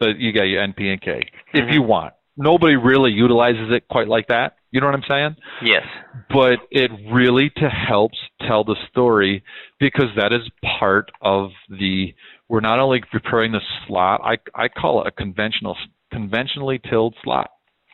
but 0.00 0.18
you 0.18 0.32
got 0.32 0.44
your 0.44 0.66
NP 0.66 0.92
and 0.92 1.00
K 1.00 1.10
mm-hmm. 1.10 1.58
if 1.58 1.72
you 1.72 1.82
want 1.82 2.14
nobody 2.36 2.76
really 2.76 3.10
utilizes 3.10 3.70
it 3.70 3.88
quite 3.88 4.08
like 4.08 4.28
that. 4.28 4.56
You 4.70 4.80
know 4.80 4.86
what 4.86 4.94
I'm 4.94 5.04
saying? 5.08 5.36
Yes. 5.62 5.84
But 6.28 6.58
it 6.70 6.90
really 7.10 7.50
to 7.56 7.68
helps 7.68 8.18
tell 8.46 8.64
the 8.64 8.76
story 8.90 9.42
because 9.80 10.08
that 10.16 10.32
is 10.32 10.42
part 10.78 11.10
of 11.22 11.50
the 11.68 12.14
we're 12.48 12.60
not 12.60 12.78
only 12.78 13.02
preparing 13.10 13.52
the 13.52 13.60
slot, 13.86 14.20
I 14.22 14.36
I 14.54 14.68
call 14.68 15.02
it 15.02 15.08
a 15.08 15.10
conventional 15.10 15.76
conventionally 16.12 16.80
tilled 16.90 17.14
slot. 17.24 17.50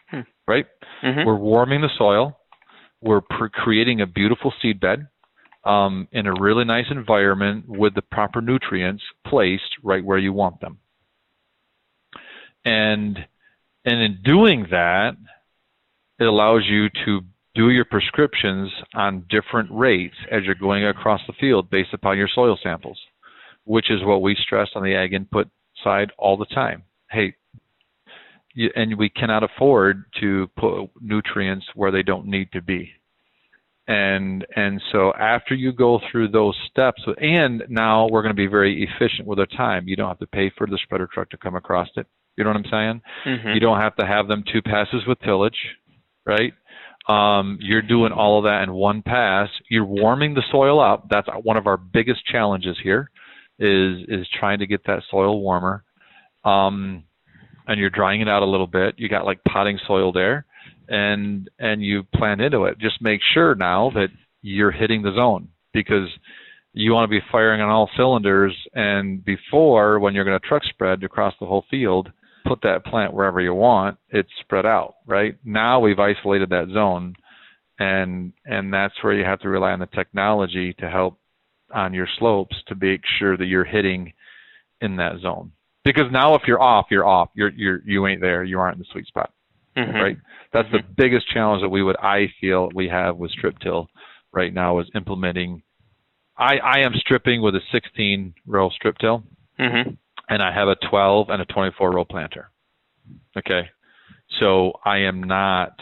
Hmm. 0.09 0.21
Right? 0.47 0.67
Mm-hmm. 1.03 1.27
We're 1.27 1.37
warming 1.37 1.83
the 1.83 1.91
soil. 1.97 2.39
We're 3.01 3.21
pre- 3.21 3.51
creating 3.51 4.01
a 4.01 4.07
beautiful 4.07 4.53
seed 4.61 4.81
bed 4.81 5.09
um, 5.65 6.09
in 6.13 6.27
a 6.27 6.35
really 6.41 6.65
nice 6.65 6.87
environment 6.91 7.65
with 7.69 7.95
the 7.95 8.03
proper 8.03 8.41
nutrients 8.41 9.03
placed 9.27 9.77
right 9.83 10.05
where 10.05 10.19
you 10.19 10.33
want 10.33 10.61
them. 10.61 10.79
And 12.65 13.19
and 13.85 14.01
in 14.01 14.19
doing 14.25 14.67
that, 14.71 15.17
it 16.19 16.25
allows 16.25 16.63
you 16.67 16.89
to 17.05 17.21
do 17.55 17.71
your 17.71 17.85
prescriptions 17.85 18.71
on 18.95 19.27
different 19.29 19.69
rates 19.73 20.15
as 20.31 20.43
you're 20.45 20.55
going 20.55 20.87
across 20.87 21.21
the 21.27 21.35
field 21.39 21.69
based 21.71 21.93
upon 21.93 22.17
your 22.17 22.29
soil 22.33 22.59
samples, 22.63 22.99
which 23.65 23.91
is 23.91 24.05
what 24.05 24.23
we 24.23 24.37
stress 24.43 24.69
on 24.75 24.83
the 24.83 24.95
ag 24.95 25.13
input 25.13 25.49
side 25.83 26.11
all 26.17 26.37
the 26.37 26.47
time. 26.47 26.83
Hey, 27.11 27.35
and 28.75 28.97
we 28.97 29.09
cannot 29.09 29.43
afford 29.43 30.05
to 30.21 30.49
put 30.59 30.89
nutrients 31.01 31.67
where 31.75 31.91
they 31.91 32.03
don't 32.03 32.27
need 32.27 32.51
to 32.53 32.63
be. 32.63 32.93
And 33.89 34.47
and 34.55 34.81
so 34.93 35.13
after 35.15 35.55
you 35.55 35.73
go 35.73 36.01
through 36.11 36.29
those 36.29 36.57
steps, 36.71 37.03
and 37.19 37.65
now 37.69 38.07
we're 38.09 38.23
going 38.23 38.35
to 38.35 38.35
be 38.35 38.47
very 38.47 38.89
efficient 38.89 39.27
with 39.27 39.41
our 39.41 39.47
time. 39.47 39.89
You 39.89 39.97
don't 39.97 40.09
have 40.09 40.21
to 40.21 40.27
pay 40.27 40.53
for 40.57 40.69
the 40.69 40.79
spreader 40.85 41.09
truck 41.13 41.31
to 41.31 41.37
come 41.37 41.57
across 41.57 41.89
it. 41.97 42.07
You 42.37 42.45
know 42.45 42.51
what 42.51 42.57
I'm 42.57 42.71
saying? 42.71 43.03
Mm-hmm. 43.27 43.49
You 43.51 43.61
don't 43.61 43.81
have 43.81 43.97
to 43.97 44.07
have 44.07 44.29
them 44.29 44.45
two 44.51 44.63
passes 44.63 45.03
with 45.07 45.21
tillage, 45.21 45.59
right? 46.25 46.53
Um, 47.09 47.59
you're 47.61 47.83
doing 47.83 48.13
all 48.13 48.39
of 48.39 48.45
that 48.45 48.63
in 48.63 48.73
one 48.73 49.03
pass. 49.03 49.49
You're 49.69 49.85
warming 49.85 50.35
the 50.35 50.43
soil 50.51 50.81
up. 50.81 51.09
That's 51.11 51.29
one 51.43 51.57
of 51.57 51.67
our 51.67 51.77
biggest 51.77 52.25
challenges 52.27 52.77
here, 52.83 53.11
is 53.59 54.05
is 54.09 54.27
trying 54.39 54.61
to 54.61 54.67
get 54.67 54.87
that 54.87 55.03
soil 55.11 55.41
warmer. 55.41 55.85
Um, 56.45 57.05
and 57.67 57.79
you're 57.79 57.91
drying 57.91 58.21
it 58.21 58.29
out 58.29 58.43
a 58.43 58.47
little 58.47 58.67
bit. 58.67 58.95
You 58.99 59.09
got 59.09 59.25
like 59.25 59.43
potting 59.45 59.79
soil 59.87 60.13
there, 60.13 60.47
and 60.89 61.51
and 61.59 61.83
you 61.83 62.05
plant 62.15 62.41
into 62.41 62.65
it. 62.65 62.79
Just 62.79 63.03
make 63.03 63.21
sure 63.35 63.55
now 63.55 63.91
that 63.95 64.09
you're 64.43 64.73
hitting 64.73 65.03
the 65.03 65.15
zone 65.15 65.49
because 65.73 66.09
you 66.73 66.93
want 66.93 67.11
to 67.11 67.21
be 67.21 67.25
firing 67.31 67.61
on 67.61 67.69
all 67.69 67.91
cylinders. 67.97 68.57
And 68.75 69.25
before, 69.25 69.99
when 70.01 70.15
you're 70.15 70.25
going 70.25 70.39
to 70.39 70.47
truck 70.47 70.63
spread 70.65 71.03
across 71.05 71.35
the 71.39 71.47
whole 71.47 71.65
field, 71.71 72.11
put 72.53 72.63
that 72.63 72.85
plant 72.85 73.15
wherever 73.15 73.41
you 73.41 73.55
want, 73.55 73.99
it's 74.11 74.29
spread 74.41 74.67
out, 74.67 74.97
right? 75.07 75.37
Now 75.45 75.81
we've 75.81 75.99
isolated 75.99 76.51
that 76.51 76.69
zone 76.73 77.15
and 77.79 78.33
and 78.45 78.73
that's 78.73 78.95
where 79.03 79.15
you 79.15 79.25
have 79.25 79.41
to 79.41 79.49
rely 79.49 79.73
on 79.73 79.81
the 79.81 79.87
technology 79.87 80.75
to 80.75 80.89
help 80.89 81.19
on 81.75 81.95
your 81.95 82.09
slopes 82.19 82.57
to 82.69 82.75
make 82.75 83.01
sure 83.19 83.37
that 83.37 83.47
you're 83.47 83.65
hitting 83.65 84.13
in 84.81 84.97
that 84.97 85.21
zone. 85.21 85.53
Because 85.85 86.05
now 86.13 86.35
if 86.35 86.43
you're 86.47 86.63
off, 86.63 86.87
you're 86.91 87.07
off. 87.07 87.31
You're 87.35 87.51
you're 87.51 87.81
you 87.85 88.07
ain't 88.07 88.21
there. 88.21 88.45
You 88.45 88.61
aren't 88.61 88.77
in 88.77 88.81
the 88.81 88.93
sweet 88.93 89.07
spot. 89.07 89.33
mm-hmm. 89.77 89.97
right? 89.97 90.17
That's 90.53 90.69
mm-hmm. 90.69 90.77
the 90.77 90.95
biggest 90.97 91.29
challenge 91.33 91.63
that 91.63 91.71
we 91.71 91.83
would 91.83 91.97
I 91.97 92.27
feel 92.41 92.69
we 92.75 92.89
have 92.89 93.17
with 93.17 93.31
strip 93.33 93.59
till 93.59 93.89
right 94.33 94.53
now 94.53 94.79
is 94.81 94.87
implementing. 94.95 95.63
I 96.37 96.57
I 96.59 96.81
am 96.81 96.93
stripping 96.97 97.43
with 97.43 97.55
a 97.55 97.61
16 97.73 98.35
row 98.47 98.69
strip 98.71 98.99
till, 98.99 99.25
mm-hmm. 99.59 99.95
And 100.33 100.43
I 100.43 100.53
have 100.53 100.69
a 100.69 100.77
12 100.89 101.29
and 101.29 101.43
a 101.43 101.45
24 101.47 101.93
row 101.93 102.05
planter. 102.05 102.51
Okay, 103.37 103.69
so 104.41 104.73
I 104.85 104.99
am 104.99 105.23
not 105.23 105.77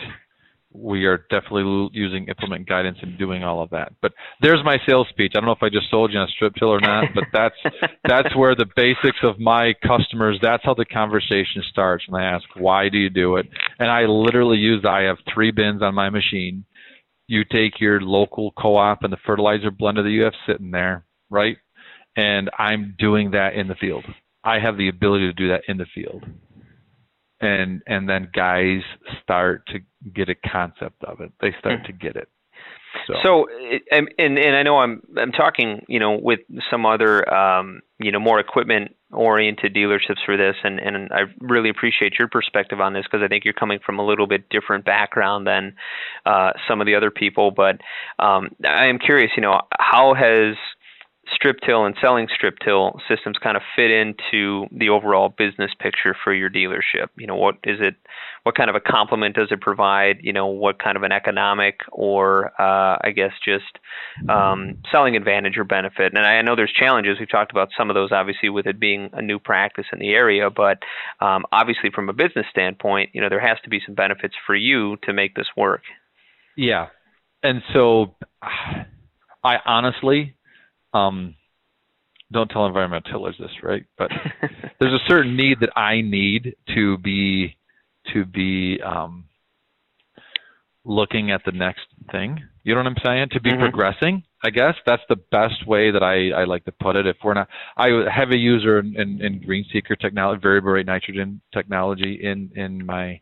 we 0.72 1.04
are 1.04 1.26
definitely 1.30 1.88
using 1.92 2.28
implement 2.28 2.68
guidance 2.68 2.96
and 3.02 3.18
doing 3.18 3.42
all 3.42 3.60
of 3.60 3.70
that. 3.70 3.92
But 4.00 4.12
there's 4.40 4.64
my 4.64 4.78
sales 4.86 5.08
speech. 5.10 5.32
I 5.34 5.40
don't 5.40 5.46
know 5.46 5.52
if 5.52 5.62
I 5.62 5.68
just 5.68 5.90
sold 5.90 6.12
you 6.12 6.18
on 6.20 6.28
a 6.28 6.30
strip 6.30 6.54
till 6.54 6.68
or 6.68 6.80
not, 6.80 7.06
but 7.12 7.24
that's 7.32 7.56
that's 8.08 8.36
where 8.36 8.54
the 8.54 8.66
basics 8.76 9.18
of 9.22 9.40
my 9.40 9.74
customers. 9.84 10.38
That's 10.40 10.64
how 10.64 10.74
the 10.74 10.84
conversation 10.84 11.62
starts. 11.70 12.04
And 12.06 12.16
I 12.16 12.22
ask, 12.22 12.44
why 12.56 12.88
do 12.88 12.98
you 12.98 13.10
do 13.10 13.36
it? 13.36 13.48
And 13.78 13.90
I 13.90 14.02
literally 14.02 14.58
use. 14.58 14.84
I 14.88 15.02
have 15.02 15.18
three 15.32 15.50
bins 15.50 15.82
on 15.82 15.94
my 15.94 16.08
machine. 16.08 16.64
You 17.26 17.44
take 17.44 17.80
your 17.80 18.00
local 18.00 18.52
co-op 18.52 19.02
and 19.02 19.12
the 19.12 19.18
fertilizer 19.26 19.70
blender 19.70 20.02
that 20.04 20.10
you 20.10 20.22
have 20.22 20.34
sitting 20.46 20.70
there, 20.70 21.04
right? 21.30 21.56
And 22.16 22.50
I'm 22.58 22.94
doing 22.98 23.32
that 23.32 23.54
in 23.54 23.66
the 23.66 23.76
field. 23.76 24.04
I 24.44 24.58
have 24.58 24.76
the 24.76 24.88
ability 24.88 25.26
to 25.26 25.32
do 25.32 25.48
that 25.48 25.62
in 25.68 25.76
the 25.76 25.86
field 25.94 26.24
and 27.40 27.82
and 27.86 28.08
then 28.08 28.28
guys 28.34 28.82
start 29.22 29.66
to 29.68 29.80
get 30.14 30.28
a 30.28 30.34
concept 30.34 31.02
of 31.04 31.20
it. 31.20 31.32
They 31.40 31.54
start 31.58 31.80
mm-hmm. 31.80 31.86
to 31.86 31.92
get 31.92 32.16
it. 32.16 32.28
So, 33.06 33.14
so 33.22 33.46
and 33.90 34.08
and 34.18 34.56
I 34.56 34.62
know 34.62 34.78
I'm 34.78 35.02
I'm 35.16 35.32
talking 35.32 35.84
you 35.88 36.00
know 36.00 36.18
with 36.20 36.40
some 36.70 36.84
other 36.84 37.32
um, 37.32 37.80
you 37.98 38.10
know 38.10 38.18
more 38.18 38.40
equipment 38.40 38.96
oriented 39.12 39.74
dealerships 39.74 40.24
for 40.26 40.36
this 40.36 40.56
and 40.64 40.78
and 40.80 41.10
I 41.12 41.22
really 41.40 41.70
appreciate 41.70 42.14
your 42.18 42.28
perspective 42.28 42.80
on 42.80 42.92
this 42.92 43.04
because 43.04 43.24
I 43.24 43.28
think 43.28 43.44
you're 43.44 43.54
coming 43.54 43.78
from 43.84 43.98
a 43.98 44.06
little 44.06 44.26
bit 44.26 44.48
different 44.50 44.84
background 44.84 45.46
than 45.46 45.74
uh, 46.26 46.50
some 46.68 46.80
of 46.80 46.86
the 46.86 46.94
other 46.94 47.10
people 47.10 47.50
but 47.50 47.80
um, 48.18 48.50
I 48.64 48.86
am 48.86 48.98
curious 48.98 49.32
you 49.36 49.42
know 49.42 49.60
how 49.78 50.14
has 50.14 50.56
strip 51.34 51.58
till 51.64 51.84
and 51.84 51.94
selling 52.00 52.28
strip 52.34 52.58
till 52.64 53.00
systems 53.08 53.36
kind 53.42 53.56
of 53.56 53.62
fit 53.76 53.90
into 53.90 54.66
the 54.72 54.88
overall 54.88 55.28
business 55.28 55.70
picture 55.78 56.16
for 56.24 56.32
your 56.32 56.50
dealership? 56.50 57.08
You 57.16 57.26
know, 57.26 57.36
what 57.36 57.56
is 57.64 57.78
it? 57.80 57.94
What 58.42 58.54
kind 58.54 58.70
of 58.70 58.76
a 58.76 58.80
complement 58.80 59.36
does 59.36 59.48
it 59.50 59.60
provide? 59.60 60.18
You 60.22 60.32
know, 60.32 60.46
what 60.46 60.82
kind 60.82 60.96
of 60.96 61.02
an 61.02 61.12
economic 61.12 61.80
or 61.92 62.52
uh, 62.60 62.98
I 63.02 63.12
guess 63.14 63.32
just 63.44 63.78
um, 64.28 64.78
selling 64.90 65.16
advantage 65.16 65.56
or 65.58 65.64
benefit? 65.64 66.14
And 66.14 66.18
I 66.18 66.42
know 66.42 66.56
there's 66.56 66.72
challenges. 66.72 67.18
We've 67.18 67.30
talked 67.30 67.52
about 67.52 67.68
some 67.76 67.90
of 67.90 67.94
those, 67.94 68.12
obviously, 68.12 68.48
with 68.48 68.66
it 68.66 68.80
being 68.80 69.10
a 69.12 69.22
new 69.22 69.38
practice 69.38 69.86
in 69.92 69.98
the 69.98 70.10
area. 70.10 70.50
But 70.50 70.78
um, 71.20 71.44
obviously, 71.52 71.90
from 71.94 72.08
a 72.08 72.12
business 72.12 72.46
standpoint, 72.50 73.10
you 73.12 73.20
know, 73.20 73.28
there 73.28 73.46
has 73.46 73.58
to 73.64 73.70
be 73.70 73.80
some 73.84 73.94
benefits 73.94 74.34
for 74.46 74.54
you 74.54 74.96
to 75.04 75.12
make 75.12 75.34
this 75.34 75.48
work. 75.56 75.82
Yeah, 76.56 76.88
and 77.42 77.62
so 77.72 78.16
I 79.44 79.56
honestly 79.64 80.34
um, 80.92 81.34
don't 82.32 82.48
tell 82.48 82.66
environmental 82.66 83.10
tillers 83.10 83.36
this, 83.38 83.50
right? 83.62 83.84
But 83.98 84.10
there's 84.80 84.92
a 84.92 85.08
certain 85.08 85.36
need 85.36 85.60
that 85.60 85.76
I 85.76 86.00
need 86.00 86.56
to 86.74 86.98
be 86.98 87.56
to 88.12 88.24
be 88.24 88.80
um, 88.82 89.24
looking 90.84 91.30
at 91.30 91.42
the 91.44 91.52
next 91.52 91.86
thing. 92.10 92.40
You 92.62 92.74
know 92.74 92.82
what 92.82 92.88
I'm 92.88 93.02
saying? 93.04 93.28
To 93.32 93.40
be 93.40 93.50
mm-hmm. 93.50 93.60
progressing, 93.60 94.22
I 94.44 94.50
guess 94.50 94.74
that's 94.86 95.02
the 95.08 95.16
best 95.16 95.66
way 95.66 95.90
that 95.90 96.02
I, 96.02 96.30
I 96.40 96.44
like 96.44 96.64
to 96.64 96.72
put 96.72 96.96
it. 96.96 97.06
If 97.06 97.16
we're 97.22 97.34
not, 97.34 97.48
I 97.76 97.88
have 97.88 98.06
a 98.06 98.10
heavy 98.10 98.38
user 98.38 98.78
in, 98.78 98.98
in, 98.98 99.20
in 99.22 99.40
GreenSeeker 99.40 99.98
technology, 100.00 100.40
variable 100.40 100.70
rate 100.70 100.86
nitrogen 100.86 101.40
technology 101.52 102.20
in 102.22 102.50
in 102.54 102.84
my 102.84 103.20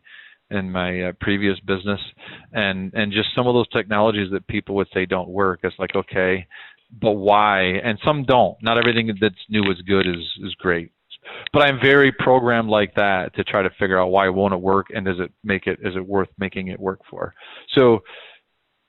in 0.51 0.71
my 0.71 1.03
uh, 1.03 1.11
previous 1.19 1.59
business, 1.61 1.99
and 2.53 2.93
and 2.93 3.11
just 3.11 3.29
some 3.35 3.47
of 3.47 3.53
those 3.53 3.67
technologies 3.69 4.31
that 4.31 4.47
people 4.47 4.75
would 4.75 4.87
say 4.93 5.05
don't 5.05 5.29
work. 5.29 5.59
It's 5.63 5.77
like 5.77 5.95
okay, 5.95 6.47
but 6.91 7.11
why? 7.11 7.61
And 7.61 7.99
some 8.03 8.23
don't. 8.23 8.57
Not 8.61 8.77
everything 8.77 9.15
that's 9.19 9.35
new 9.49 9.69
is 9.71 9.81
good 9.87 10.07
is 10.07 10.23
is 10.43 10.55
great. 10.55 10.91
But 11.53 11.63
I'm 11.63 11.79
very 11.79 12.11
programmed 12.11 12.69
like 12.69 12.95
that 12.95 13.35
to 13.35 13.43
try 13.43 13.61
to 13.61 13.69
figure 13.79 13.99
out 13.99 14.07
why 14.07 14.29
won't 14.29 14.53
it 14.53 14.61
work 14.61 14.87
and 14.93 15.05
does 15.05 15.19
it 15.19 15.31
make 15.43 15.67
it 15.67 15.79
is 15.81 15.95
it 15.95 16.05
worth 16.05 16.29
making 16.37 16.67
it 16.69 16.79
work 16.79 17.01
for? 17.09 17.33
So 17.75 17.99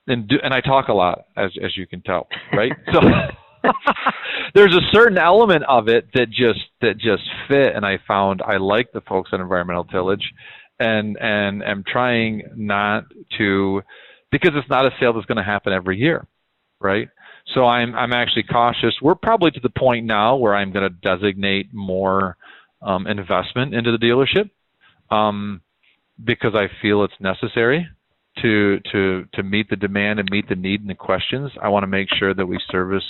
and 0.07 0.29
do, 0.29 0.37
and 0.43 0.55
I 0.55 0.61
talk 0.61 0.89
a 0.89 0.93
lot 0.93 1.25
as 1.37 1.51
as 1.63 1.77
you 1.77 1.87
can 1.87 2.03
tell, 2.03 2.29
right? 2.53 2.73
so 2.93 3.01
there's 4.55 4.75
a 4.75 4.91
certain 4.93 5.19
element 5.19 5.65
of 5.69 5.89
it 5.89 6.09
that 6.15 6.31
just 6.31 6.61
that 6.81 6.99
just 6.99 7.23
fit 7.49 7.75
and 7.75 7.85
I 7.85 7.99
found 8.07 8.43
I 8.43 8.57
like 8.57 8.93
the 8.93 9.03
folks 9.03 9.31
on 9.33 9.41
environmental 9.41 9.85
tillage 9.85 10.33
and 10.79 11.17
and 11.21 11.63
am 11.63 11.85
trying 11.87 12.43
not 12.57 13.05
to 13.39 13.83
because 14.33 14.53
it's 14.55 14.69
not 14.71 14.87
a 14.87 14.91
sale 14.99 15.13
that's 15.13 15.27
going 15.27 15.37
to 15.37 15.45
happen 15.45 15.73
every 15.73 15.99
year, 15.99 16.27
right? 16.81 17.09
So 17.55 17.67
I'm 17.67 17.95
I'm 17.95 18.13
actually 18.13 18.45
cautious. 18.45 18.95
We're 19.03 19.15
probably 19.15 19.51
to 19.53 19.61
the 19.61 19.71
point 19.71 20.07
now 20.07 20.37
where 20.37 20.55
I'm 20.55 20.73
going 20.73 20.89
to 20.89 20.97
designate 21.17 21.73
more 21.73 22.37
um, 22.83 23.07
investment 23.07 23.75
into 23.75 23.91
the 23.91 23.99
dealership 23.99 24.51
um, 25.15 25.61
because 26.23 26.55
I 26.55 26.69
feel 26.81 27.05
it's 27.05 27.15
necessary 27.21 27.89
to 28.43 28.81
to 28.93 29.27
to 29.35 29.43
meet 29.43 29.69
the 29.69 29.77
demand 29.77 30.21
and 30.21 30.29
meet 30.31 30.49
the 30.49 30.55
need 30.55 30.81
and 30.81 30.91
the 30.91 30.95
questions. 30.95 31.51
I 31.61 31.69
want 31.69 31.83
to 31.83 31.89
make 31.89 32.09
sure 32.19 32.35
that 32.35 32.47
we 32.47 32.59
service 32.71 33.05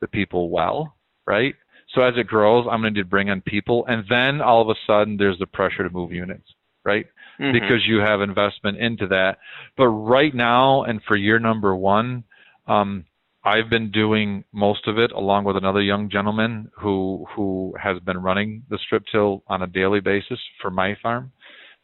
the 0.00 0.08
people 0.08 0.50
well, 0.50 0.96
right? 1.26 1.54
So 1.94 2.02
as 2.02 2.14
it 2.16 2.26
grows, 2.26 2.66
I'm 2.70 2.82
going 2.82 2.94
to 2.94 3.04
bring 3.04 3.28
in 3.28 3.40
people, 3.40 3.86
and 3.86 4.04
then 4.08 4.40
all 4.40 4.60
of 4.60 4.68
a 4.68 4.78
sudden 4.86 5.16
there's 5.16 5.38
the 5.38 5.46
pressure 5.46 5.84
to 5.84 5.90
move 5.90 6.12
units, 6.12 6.46
right? 6.84 7.06
Mm-hmm. 7.40 7.52
Because 7.52 7.86
you 7.86 7.98
have 7.98 8.20
investment 8.20 8.78
into 8.78 9.06
that. 9.08 9.38
But 9.76 9.88
right 9.88 10.34
now, 10.34 10.82
and 10.82 11.00
for 11.04 11.16
year 11.16 11.38
number 11.38 11.74
one, 11.74 12.24
um, 12.66 13.04
I've 13.46 13.70
been 13.70 13.92
doing 13.92 14.42
most 14.52 14.88
of 14.88 14.98
it 14.98 15.12
along 15.12 15.44
with 15.44 15.56
another 15.56 15.80
young 15.80 16.10
gentleman 16.10 16.68
who 16.76 17.26
who 17.34 17.74
has 17.80 18.00
been 18.00 18.18
running 18.18 18.64
the 18.68 18.78
strip 18.84 19.04
till 19.12 19.44
on 19.46 19.62
a 19.62 19.68
daily 19.68 20.00
basis 20.00 20.40
for 20.60 20.68
my 20.68 20.96
farm, 21.00 21.30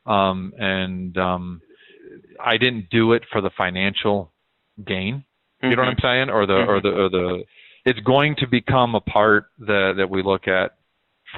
um, 0.05 0.53
and 0.59 1.17
um, 1.17 1.63
I 2.45 2.57
didn't 2.57 2.91
do 2.91 3.13
it 3.13 3.23
for 3.31 3.41
the 3.41 3.51
financial 3.57 4.33
gain. 4.85 5.25
Mm-hmm. 5.63 5.71
You 5.71 5.77
know 5.77 5.83
what 5.83 5.89
I'm 5.91 5.97
mm-hmm. 5.97 6.07
saying? 6.07 6.31
Or 6.31 6.47
the 6.47 6.53
mm-hmm. 6.53 6.71
or 6.71 6.81
the 6.81 6.89
or 6.89 7.09
the 7.09 7.45
it's 7.85 8.01
going 8.01 8.35
to 8.41 8.49
become 8.49 8.97
a 8.97 9.01
part 9.01 9.47
that 9.61 9.95
that 9.99 10.11
we 10.11 10.25
look 10.25 10.49
at 10.49 10.73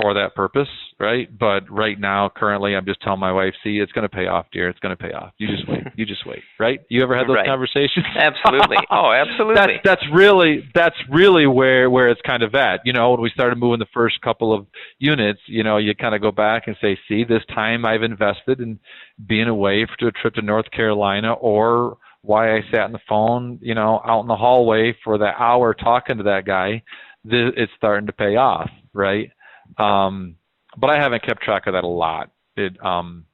for 0.00 0.14
that 0.14 0.34
purpose, 0.34 0.68
right? 0.98 1.28
But 1.38 1.70
right 1.70 1.98
now, 1.98 2.30
currently, 2.34 2.74
I'm 2.74 2.84
just 2.84 3.00
telling 3.00 3.20
my 3.20 3.32
wife, 3.32 3.54
"See, 3.62 3.78
it's 3.78 3.92
going 3.92 4.08
to 4.08 4.08
pay 4.08 4.26
off, 4.26 4.46
dear. 4.52 4.68
It's 4.68 4.78
going 4.80 4.96
to 4.96 5.02
pay 5.02 5.12
off. 5.12 5.32
You 5.38 5.48
just 5.48 5.68
wait. 5.68 5.82
You 5.96 6.06
just 6.06 6.26
wait." 6.26 6.42
Right? 6.58 6.80
You 6.88 7.02
ever 7.02 7.16
had 7.16 7.26
those 7.28 7.36
right. 7.36 7.46
conversations? 7.46 8.06
Absolutely. 8.16 8.76
Oh, 8.90 9.12
absolutely. 9.16 9.54
that's 9.54 9.72
that's 9.84 10.02
really 10.12 10.68
that's 10.74 10.96
really 11.10 11.46
where 11.46 11.90
where 11.90 12.08
it's 12.08 12.20
kind 12.22 12.42
of 12.42 12.54
at. 12.54 12.80
You 12.84 12.92
know, 12.92 13.10
when 13.10 13.20
we 13.20 13.30
started 13.30 13.58
moving 13.58 13.80
the 13.80 13.86
first 13.92 14.20
couple 14.22 14.52
of 14.54 14.66
units, 14.98 15.40
you 15.46 15.62
know, 15.62 15.76
you 15.76 15.94
kind 15.94 16.14
of 16.14 16.22
go 16.22 16.30
back 16.30 16.66
and 16.66 16.76
say, 16.80 16.98
"See, 17.08 17.24
this 17.24 17.42
time 17.54 17.84
I've 17.84 18.02
invested 18.02 18.60
in 18.60 18.78
being 19.26 19.48
away 19.48 19.86
for 19.86 20.08
a 20.08 20.12
trip 20.12 20.34
to 20.34 20.42
North 20.42 20.70
Carolina 20.70 21.32
or." 21.34 21.98
Why 22.26 22.56
I 22.56 22.62
sat 22.70 22.84
on 22.84 22.92
the 22.92 23.00
phone, 23.06 23.58
you 23.60 23.74
know, 23.74 24.00
out 24.02 24.22
in 24.22 24.28
the 24.28 24.34
hallway 24.34 24.96
for 25.04 25.18
that 25.18 25.34
hour 25.38 25.74
talking 25.74 26.16
to 26.16 26.22
that 26.22 26.46
guy, 26.46 26.82
it's 27.26 27.72
starting 27.76 28.06
to 28.06 28.12
pay 28.12 28.36
off, 28.36 28.70
right? 28.92 29.30
Um, 29.78 30.36
but 30.76 30.90
I 30.90 31.00
haven't 31.00 31.22
kept 31.24 31.42
track 31.42 31.66
of 31.66 31.74
that 31.74 31.84
a 31.84 31.88
lot. 31.88 32.30
It, 32.56 32.82
um, 32.84 33.26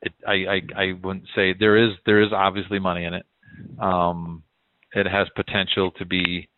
it, 0.00 0.12
I, 0.26 0.32
I, 0.32 0.60
I 0.76 0.92
wouldn't 1.02 1.26
say 1.34 1.54
there 1.58 1.76
is 1.76 1.92
there 2.06 2.20
is 2.22 2.32
obviously 2.32 2.78
money 2.78 3.04
in 3.04 3.14
it. 3.14 3.26
Um, 3.78 4.42
it 4.94 5.06
has 5.06 5.28
potential 5.34 5.90
to 5.92 6.04
be 6.04 6.48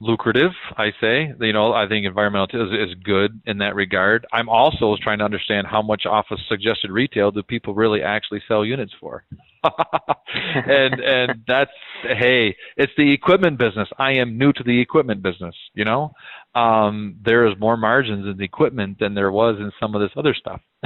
lucrative. 0.00 0.52
I 0.76 0.92
say, 1.00 1.32
you 1.40 1.52
know, 1.52 1.72
I 1.72 1.88
think 1.88 2.06
environmental 2.06 2.66
is, 2.66 2.90
is 2.90 2.94
good 3.02 3.40
in 3.46 3.58
that 3.58 3.74
regard. 3.74 4.26
I'm 4.32 4.48
also 4.48 4.96
trying 5.02 5.18
to 5.18 5.24
understand 5.24 5.66
how 5.66 5.82
much 5.82 6.06
off 6.06 6.26
of 6.30 6.38
suggested 6.48 6.90
retail 6.90 7.30
do 7.30 7.42
people 7.42 7.74
really 7.74 8.02
actually 8.02 8.42
sell 8.46 8.64
units 8.64 8.92
for. 9.00 9.24
and 10.34 11.00
and 11.00 11.44
that's 11.46 11.70
hey, 12.02 12.56
it's 12.76 12.92
the 12.96 13.12
equipment 13.12 13.58
business. 13.58 13.88
I 13.98 14.12
am 14.12 14.38
new 14.38 14.52
to 14.52 14.62
the 14.62 14.80
equipment 14.80 15.22
business, 15.22 15.54
you 15.74 15.84
know 15.84 16.12
um, 16.56 17.16
there 17.22 17.46
is 17.46 17.52
more 17.60 17.76
margins 17.76 18.26
in 18.26 18.38
the 18.38 18.44
equipment 18.44 18.98
than 18.98 19.14
there 19.14 19.30
was 19.30 19.56
in 19.58 19.70
some 19.78 19.94
of 19.94 20.00
this 20.00 20.10
other 20.16 20.34
stuff. 20.34 20.60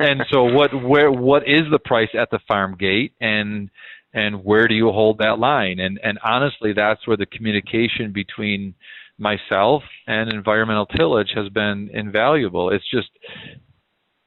and 0.00 0.24
so, 0.30 0.42
what 0.42 0.70
where 0.82 1.12
what 1.12 1.48
is 1.48 1.62
the 1.70 1.78
price 1.78 2.08
at 2.18 2.30
the 2.30 2.40
farm 2.48 2.76
gate, 2.76 3.12
and 3.20 3.70
and 4.12 4.44
where 4.44 4.66
do 4.66 4.74
you 4.74 4.90
hold 4.90 5.18
that 5.18 5.38
line? 5.38 5.78
And 5.78 6.00
and 6.02 6.18
honestly, 6.24 6.72
that's 6.72 7.06
where 7.06 7.16
the 7.16 7.26
communication 7.26 8.12
between 8.12 8.74
myself 9.18 9.84
and 10.08 10.32
environmental 10.32 10.86
tillage 10.86 11.30
has 11.36 11.48
been 11.50 11.88
invaluable. 11.94 12.70
It's 12.70 12.90
just 12.90 13.10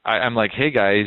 I, 0.07 0.13
I'm 0.19 0.33
like, 0.35 0.51
hey 0.51 0.71
guys, 0.71 1.05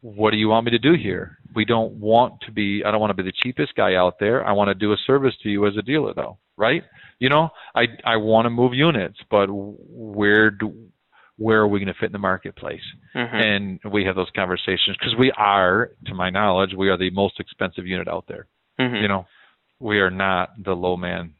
what 0.00 0.30
do 0.32 0.36
you 0.38 0.48
want 0.48 0.64
me 0.64 0.70
to 0.72 0.78
do 0.78 0.94
here? 0.94 1.38
We 1.54 1.64
don't 1.64 1.94
want 1.94 2.40
to 2.46 2.52
be. 2.52 2.82
I 2.84 2.90
don't 2.90 3.00
want 3.00 3.10
to 3.16 3.22
be 3.22 3.28
the 3.28 3.32
cheapest 3.42 3.74
guy 3.74 3.94
out 3.94 4.14
there. 4.18 4.44
I 4.46 4.52
want 4.52 4.68
to 4.68 4.74
do 4.74 4.92
a 4.92 4.96
service 5.06 5.34
to 5.42 5.48
you 5.48 5.66
as 5.66 5.76
a 5.76 5.82
dealer, 5.82 6.12
though, 6.14 6.38
right? 6.56 6.82
you 7.20 7.28
know 7.28 7.48
i 7.74 7.82
i 8.04 8.14
want 8.16 8.46
to 8.46 8.50
move 8.50 8.72
units 8.72 9.18
but 9.28 9.48
where 9.50 10.52
do 10.52 10.72
where 11.36 11.58
are 11.62 11.66
we 11.66 11.80
going 11.80 11.88
to 11.92 11.94
fit 11.94 12.06
in 12.06 12.12
the 12.12 12.18
marketplace? 12.18 12.82
Mm-hmm. 13.14 13.36
And 13.36 13.92
we 13.92 14.04
have 14.04 14.16
those 14.16 14.30
conversations 14.34 14.96
because 14.98 15.14
we 15.16 15.30
are, 15.36 15.90
to 16.06 16.14
my 16.14 16.30
knowledge, 16.30 16.70
we 16.76 16.88
are 16.88 16.96
the 16.98 17.10
most 17.10 17.38
expensive 17.38 17.86
unit 17.86 18.08
out 18.08 18.24
there. 18.26 18.46
Mm-hmm. 18.80 18.96
You 19.02 19.08
know, 19.08 19.26
we 19.78 20.00
are 20.00 20.10
not 20.10 20.50
the 20.64 20.72
low 20.74 20.96
man, 20.96 21.34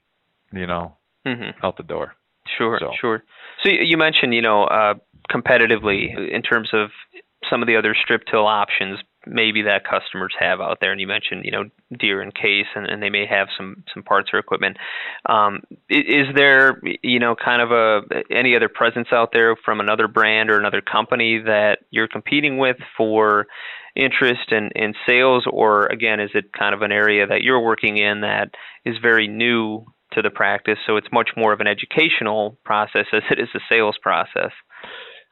you 0.52 0.66
know, 0.66 0.96
Mm-hmm. 1.26 1.64
out 1.66 1.76
the 1.76 1.82
door. 1.82 2.14
Sure, 2.56 2.78
So- 2.80 2.92
sure. 3.00 3.22
So 3.62 3.70
you 3.70 3.80
you 3.82 3.96
mentioned, 3.98 4.32
you 4.34 4.40
know, 4.42 4.64
uh, 4.64 4.94
competitively 5.30 6.32
in 6.32 6.42
terms 6.42 6.70
of 6.72 6.90
some 7.50 7.62
of 7.62 7.68
the 7.68 7.76
other 7.76 7.94
strip 7.94 8.22
till 8.30 8.46
options 8.46 8.98
maybe 9.26 9.62
that 9.62 9.82
customers 9.84 10.32
have 10.38 10.60
out 10.60 10.78
there, 10.80 10.90
and 10.90 11.00
you 11.00 11.06
mentioned, 11.06 11.44
you 11.44 11.50
know, 11.50 11.64
Deere 11.98 12.22
and 12.22 12.34
Case, 12.34 12.66
and, 12.74 12.86
and 12.86 13.02
they 13.02 13.10
may 13.10 13.26
have 13.26 13.48
some 13.56 13.84
some 13.92 14.02
parts 14.02 14.30
or 14.32 14.38
equipment. 14.38 14.76
Um, 15.28 15.60
is 15.88 16.26
there, 16.34 16.80
you 17.02 17.18
know, 17.18 17.34
kind 17.34 17.62
of 17.62 17.70
a 17.70 18.00
any 18.30 18.56
other 18.56 18.68
presence 18.68 19.08
out 19.12 19.30
there 19.32 19.56
from 19.64 19.80
another 19.80 20.08
brand 20.08 20.50
or 20.50 20.58
another 20.58 20.80
company 20.80 21.40
that 21.44 21.80
you're 21.90 22.08
competing 22.08 22.58
with 22.58 22.76
for 22.96 23.46
interest 23.96 24.52
in, 24.52 24.70
in 24.76 24.94
sales, 25.06 25.44
or 25.50 25.86
again, 25.86 26.20
is 26.20 26.30
it 26.34 26.52
kind 26.52 26.74
of 26.74 26.82
an 26.82 26.92
area 26.92 27.26
that 27.26 27.42
you're 27.42 27.60
working 27.60 27.98
in 27.98 28.20
that 28.20 28.50
is 28.84 28.96
very 29.02 29.26
new 29.26 29.84
to 30.12 30.22
the 30.22 30.30
practice, 30.30 30.78
so 30.86 30.96
it's 30.96 31.08
much 31.12 31.30
more 31.36 31.52
of 31.52 31.60
an 31.60 31.66
educational 31.66 32.56
process 32.64 33.06
as 33.12 33.22
it 33.30 33.38
is 33.38 33.48
a 33.54 33.60
sales 33.68 33.96
process. 34.00 34.52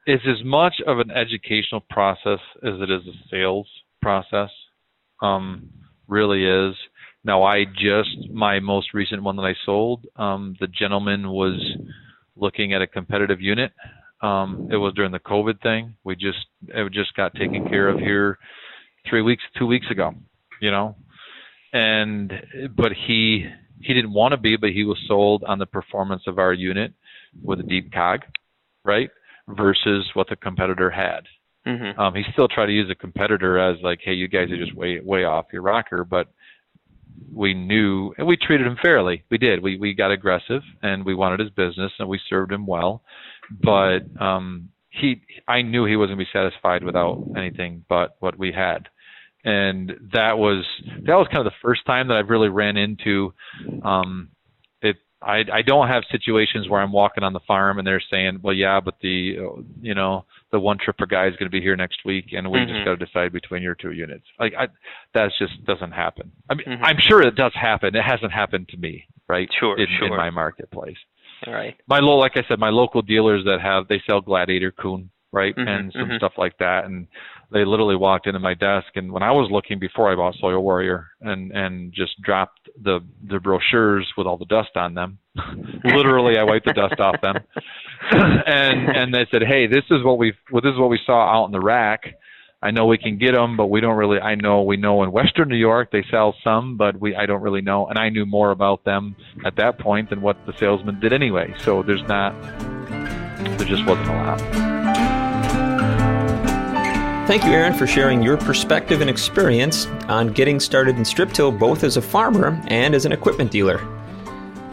It's 0.06 0.22
as 0.26 0.44
much 0.44 0.74
of 0.86 1.00
an 1.00 1.10
educational 1.10 1.80
process 1.90 2.38
as 2.62 2.74
it 2.80 2.90
is 2.90 3.02
a 3.08 3.28
sales 3.28 3.68
process. 4.00 4.50
Um, 5.20 5.68
really 6.06 6.44
is. 6.44 6.76
Now, 7.24 7.42
I 7.42 7.64
just 7.64 8.30
my 8.30 8.60
most 8.60 8.94
recent 8.94 9.24
one 9.24 9.34
that 9.36 9.42
I 9.42 9.54
sold. 9.64 10.06
Um, 10.14 10.54
the 10.60 10.68
gentleman 10.68 11.28
was 11.28 11.60
looking 12.36 12.72
at 12.72 12.82
a 12.82 12.86
competitive 12.86 13.40
unit. 13.40 13.72
Um, 14.22 14.68
it 14.70 14.76
was 14.76 14.94
during 14.94 15.10
the 15.10 15.18
COVID 15.18 15.60
thing. 15.60 15.96
We 16.04 16.14
just 16.14 16.38
it 16.68 16.92
just 16.92 17.14
got 17.16 17.34
taken 17.34 17.68
care 17.68 17.88
of 17.88 17.98
here 17.98 18.38
three 19.10 19.22
weeks, 19.22 19.42
two 19.58 19.66
weeks 19.66 19.86
ago. 19.90 20.12
You 20.62 20.70
know, 20.70 20.96
and 21.72 22.32
but 22.76 22.92
he 22.92 23.46
he 23.80 23.92
didn't 23.92 24.12
want 24.12 24.32
to 24.32 24.38
be, 24.38 24.56
but 24.56 24.70
he 24.70 24.84
was 24.84 24.98
sold 25.08 25.42
on 25.44 25.58
the 25.58 25.66
performance 25.66 26.22
of 26.28 26.38
our 26.38 26.52
unit 26.52 26.92
with 27.42 27.58
a 27.58 27.64
deep 27.64 27.92
cog, 27.92 28.20
right? 28.84 29.10
Versus 29.48 30.10
what 30.14 30.28
the 30.28 30.36
competitor 30.36 30.90
had. 30.90 31.20
Mm-hmm. 31.66 31.98
Um, 31.98 32.14
he 32.14 32.22
still 32.32 32.48
tried 32.48 32.66
to 32.66 32.72
use 32.72 32.90
a 32.90 32.94
competitor 32.94 33.58
as 33.58 33.76
like, 33.82 34.00
hey, 34.02 34.12
you 34.12 34.28
guys 34.28 34.50
are 34.50 34.56
just 34.56 34.74
way 34.74 35.00
way 35.00 35.24
off 35.24 35.46
your 35.52 35.62
rocker, 35.62 36.04
but 36.04 36.28
we 37.32 37.54
knew 37.54 38.14
and 38.18 38.26
we 38.26 38.36
treated 38.36 38.66
him 38.66 38.76
fairly. 38.80 39.24
We 39.30 39.38
did. 39.38 39.62
We 39.62 39.76
we 39.78 39.94
got 39.94 40.12
aggressive 40.12 40.62
and 40.82 41.04
we 41.04 41.14
wanted 41.14 41.40
his 41.40 41.50
business 41.50 41.92
and 41.98 42.08
we 42.08 42.20
served 42.28 42.52
him 42.52 42.66
well. 42.66 43.02
But 43.62 44.00
um 44.20 44.68
he 44.90 45.22
I 45.48 45.62
knew 45.62 45.84
he 45.84 45.96
wasn't 45.96 46.18
gonna 46.18 46.26
be 46.26 46.38
satisfied 46.38 46.84
without 46.84 47.26
anything 47.36 47.84
but 47.88 48.16
what 48.20 48.38
we 48.38 48.52
had. 48.52 48.88
And 49.44 49.92
that 50.12 50.38
was 50.38 50.64
that 51.04 51.14
was 51.14 51.28
kind 51.28 51.46
of 51.46 51.52
the 51.52 51.58
first 51.62 51.84
time 51.86 52.08
that 52.08 52.16
I've 52.16 52.30
really 52.30 52.48
ran 52.48 52.76
into 52.76 53.32
um 53.82 54.30
I 55.22 55.44
I 55.52 55.62
don't 55.62 55.88
have 55.88 56.04
situations 56.10 56.68
where 56.68 56.80
I'm 56.80 56.92
walking 56.92 57.24
on 57.24 57.32
the 57.32 57.40
farm 57.40 57.78
and 57.78 57.86
they're 57.86 58.02
saying, 58.10 58.40
Well 58.42 58.54
yeah, 58.54 58.80
but 58.80 58.94
the 59.00 59.36
you 59.80 59.94
know, 59.94 60.24
the 60.52 60.60
one 60.60 60.78
tripper 60.78 61.06
guy 61.06 61.26
is 61.26 61.34
gonna 61.36 61.50
be 61.50 61.60
here 61.60 61.76
next 61.76 62.04
week 62.04 62.26
and 62.32 62.50
we 62.50 62.58
Mhm. 62.58 62.68
just 62.68 62.84
gotta 62.84 62.96
decide 63.04 63.32
between 63.32 63.62
your 63.62 63.74
two 63.74 63.92
units. 63.92 64.26
Like 64.38 64.54
I 64.54 64.68
that 65.14 65.32
just 65.38 65.64
doesn't 65.64 65.92
happen. 65.92 66.30
I 66.50 66.54
mean 66.54 66.66
Mhm. 66.66 66.80
I'm 66.82 66.98
sure 66.98 67.22
it 67.22 67.34
does 67.34 67.54
happen. 67.54 67.96
It 67.96 68.02
hasn't 68.04 68.32
happened 68.32 68.68
to 68.68 68.76
me, 68.76 69.06
right? 69.28 69.48
Sure, 69.58 69.78
in, 69.78 69.86
sure. 69.98 70.08
in 70.08 70.16
my 70.16 70.30
marketplace. 70.30 70.98
All 71.46 71.52
right. 71.54 71.76
My 71.88 71.98
lo 72.00 72.16
like 72.16 72.36
I 72.36 72.42
said, 72.48 72.58
my 72.58 72.70
local 72.70 73.02
dealers 73.02 73.44
that 73.44 73.60
have 73.60 73.88
they 73.88 74.00
sell 74.06 74.20
Gladiator 74.20 74.70
Kuhn, 74.72 75.10
right? 75.32 75.54
Mhm, 75.54 75.68
and 75.68 75.92
some 75.92 76.08
mhm. 76.08 76.16
stuff 76.18 76.32
like 76.38 76.58
that. 76.58 76.84
And 76.84 77.06
they 77.50 77.64
literally 77.64 77.96
walked 77.96 78.26
into 78.26 78.40
my 78.40 78.54
desk 78.54 78.88
and 78.96 79.12
when 79.12 79.22
I 79.22 79.30
was 79.30 79.50
looking 79.50 79.78
before 79.78 80.10
I 80.10 80.16
bought 80.16 80.34
Soil 80.36 80.62
Warrior 80.62 81.06
and 81.20 81.52
and 81.52 81.92
just 81.92 82.20
dropped 82.22 82.68
the 82.80 83.00
the 83.22 83.38
brochures 83.38 84.10
with 84.16 84.26
all 84.26 84.36
the 84.36 84.46
dust 84.46 84.76
on 84.76 84.94
them. 84.94 85.18
literally 85.84 86.38
I 86.38 86.44
wiped 86.44 86.66
the 86.66 86.72
dust 86.72 86.98
off 87.00 87.20
them. 87.20 87.36
and 88.10 88.88
and 88.96 89.14
they 89.14 89.26
said, 89.30 89.42
"Hey, 89.42 89.66
this 89.66 89.84
is 89.90 90.02
what 90.02 90.18
we 90.18 90.32
well, 90.50 90.62
this 90.62 90.72
is 90.72 90.78
what 90.78 90.90
we 90.90 91.00
saw 91.04 91.26
out 91.28 91.46
in 91.46 91.52
the 91.52 91.60
rack. 91.60 92.04
I 92.62 92.70
know 92.70 92.86
we 92.86 92.98
can 92.98 93.18
get 93.18 93.32
them, 93.32 93.56
but 93.56 93.66
we 93.66 93.80
don't 93.80 93.96
really. 93.96 94.18
I 94.18 94.34
know 94.34 94.62
we 94.62 94.76
know 94.76 95.02
in 95.02 95.12
Western 95.12 95.48
New 95.48 95.56
York 95.56 95.90
they 95.92 96.04
sell 96.10 96.34
some, 96.42 96.76
but 96.76 96.98
we 96.98 97.14
I 97.14 97.26
don't 97.26 97.42
really 97.42 97.60
know. 97.60 97.86
And 97.86 97.98
I 97.98 98.08
knew 98.08 98.26
more 98.26 98.50
about 98.50 98.84
them 98.84 99.14
at 99.44 99.56
that 99.56 99.78
point 99.78 100.10
than 100.10 100.22
what 100.22 100.36
the 100.46 100.54
salesman 100.58 100.98
did 100.98 101.12
anyway. 101.12 101.54
So 101.58 101.82
there's 101.82 102.02
not 102.08 102.34
there 103.58 103.68
just 103.68 103.86
wasn't 103.86 104.08
a 104.08 104.12
lot. 104.12 104.75
Thank 107.26 107.44
you, 107.44 107.50
Aaron, 107.50 107.74
for 107.74 107.88
sharing 107.88 108.22
your 108.22 108.36
perspective 108.36 109.00
and 109.00 109.10
experience 109.10 109.86
on 110.06 110.28
getting 110.28 110.60
started 110.60 110.96
in 110.96 111.04
strip 111.04 111.32
till 111.32 111.50
both 111.50 111.82
as 111.82 111.96
a 111.96 112.02
farmer 112.02 112.56
and 112.68 112.94
as 112.94 113.04
an 113.04 113.10
equipment 113.10 113.50
dealer. 113.50 113.80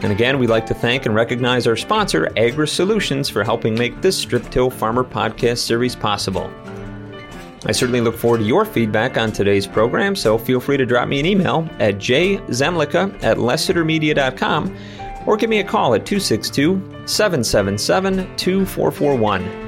And 0.02 0.12
again, 0.12 0.38
we'd 0.38 0.50
like 0.50 0.64
to 0.66 0.74
thank 0.74 1.04
and 1.04 1.16
recognize 1.16 1.66
our 1.66 1.74
sponsor, 1.74 2.30
Agri 2.36 2.68
Solutions, 2.68 3.28
for 3.28 3.42
helping 3.42 3.74
make 3.74 4.00
this 4.02 4.16
Strip 4.16 4.50
Till 4.50 4.70
Farmer 4.70 5.02
podcast 5.02 5.58
series 5.58 5.96
possible. 5.96 6.48
I 7.66 7.72
certainly 7.72 8.00
look 8.00 8.16
forward 8.16 8.38
to 8.38 8.44
your 8.44 8.64
feedback 8.64 9.18
on 9.18 9.32
today's 9.32 9.66
program, 9.66 10.14
so 10.14 10.38
feel 10.38 10.60
free 10.60 10.76
to 10.76 10.86
drop 10.86 11.08
me 11.08 11.18
an 11.18 11.26
email 11.26 11.68
at 11.80 11.96
jzemlicka 11.96 13.20
at 13.24 13.38
lessitermedia.com 13.38 14.76
or 15.26 15.36
give 15.36 15.50
me 15.50 15.58
a 15.58 15.64
call 15.64 15.94
at 15.94 16.06
262 16.06 16.74
777 17.06 18.36
2441. 18.36 19.63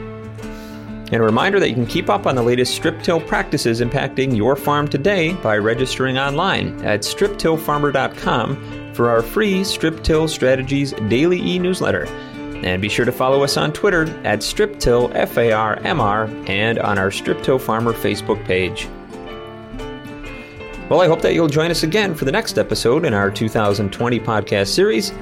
And 1.12 1.23
a 1.23 1.25
reminder 1.25 1.61
that 1.61 1.69
you 1.69 1.75
can 1.75 1.87
keep 1.87 2.11
up 2.11 2.27
on 2.27 2.35
the 2.35 2.42
latest 2.42 2.75
strip 2.75 3.01
till 3.03 3.21
practices 3.21 3.81
impacting 3.81 4.37
your 4.37 4.57
farm 4.57 4.88
today 4.88 5.35
by 5.35 5.57
registering 5.57 6.19
online 6.19 6.85
at 6.85 7.01
striptillfarmer.com 7.01 8.92
for 8.92 9.09
our 9.09 9.23
free 9.23 9.62
Strip 9.62 10.03
Till 10.03 10.27
Strategies 10.27 10.92
daily 11.09 11.40
e 11.40 11.59
newsletter. 11.61 12.07
And 12.64 12.83
be 12.83 12.88
sure 12.88 13.05
to 13.05 13.12
follow 13.12 13.45
us 13.45 13.57
on 13.57 13.73
Twitter 13.73 14.09
at 14.25 14.42
strip 14.42 14.81
till 14.81 15.11
f 15.14 15.37
a 15.37 15.53
r 15.53 15.79
m 15.85 16.01
r 16.01 16.25
and 16.49 16.79
on 16.81 16.99
our 16.99 17.11
Strip 17.12 17.42
Till 17.42 17.59
Farmer 17.59 17.92
Facebook 17.92 18.42
page. 18.45 18.88
Well, 20.88 21.03
I 21.03 21.07
hope 21.07 21.21
that 21.23 21.35
you'll 21.35 21.49
join 21.49 21.71
us 21.71 21.83
again 21.83 22.14
for 22.14 22.25
the 22.25 22.33
next 22.33 22.59
episode 22.59 23.05
in 23.05 23.12
our 23.12 23.31
2020 23.31 24.19
podcast 24.21 24.69
series. 24.69 25.12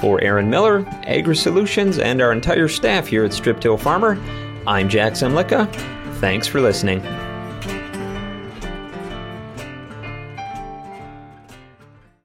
For 0.00 0.20
Aaron 0.20 0.50
Miller, 0.50 0.84
Agri 1.04 1.34
Solutions, 1.34 1.98
and 1.98 2.20
our 2.20 2.30
entire 2.30 2.68
staff 2.68 3.06
here 3.06 3.24
at 3.24 3.32
Strip 3.32 3.60
Till 3.60 3.78
Farmer, 3.78 4.18
I'm 4.66 4.88
Jack 4.88 5.12
Zemlicka. 5.12 5.72
Thanks 6.16 6.48
for 6.48 6.60
listening. 6.60 7.00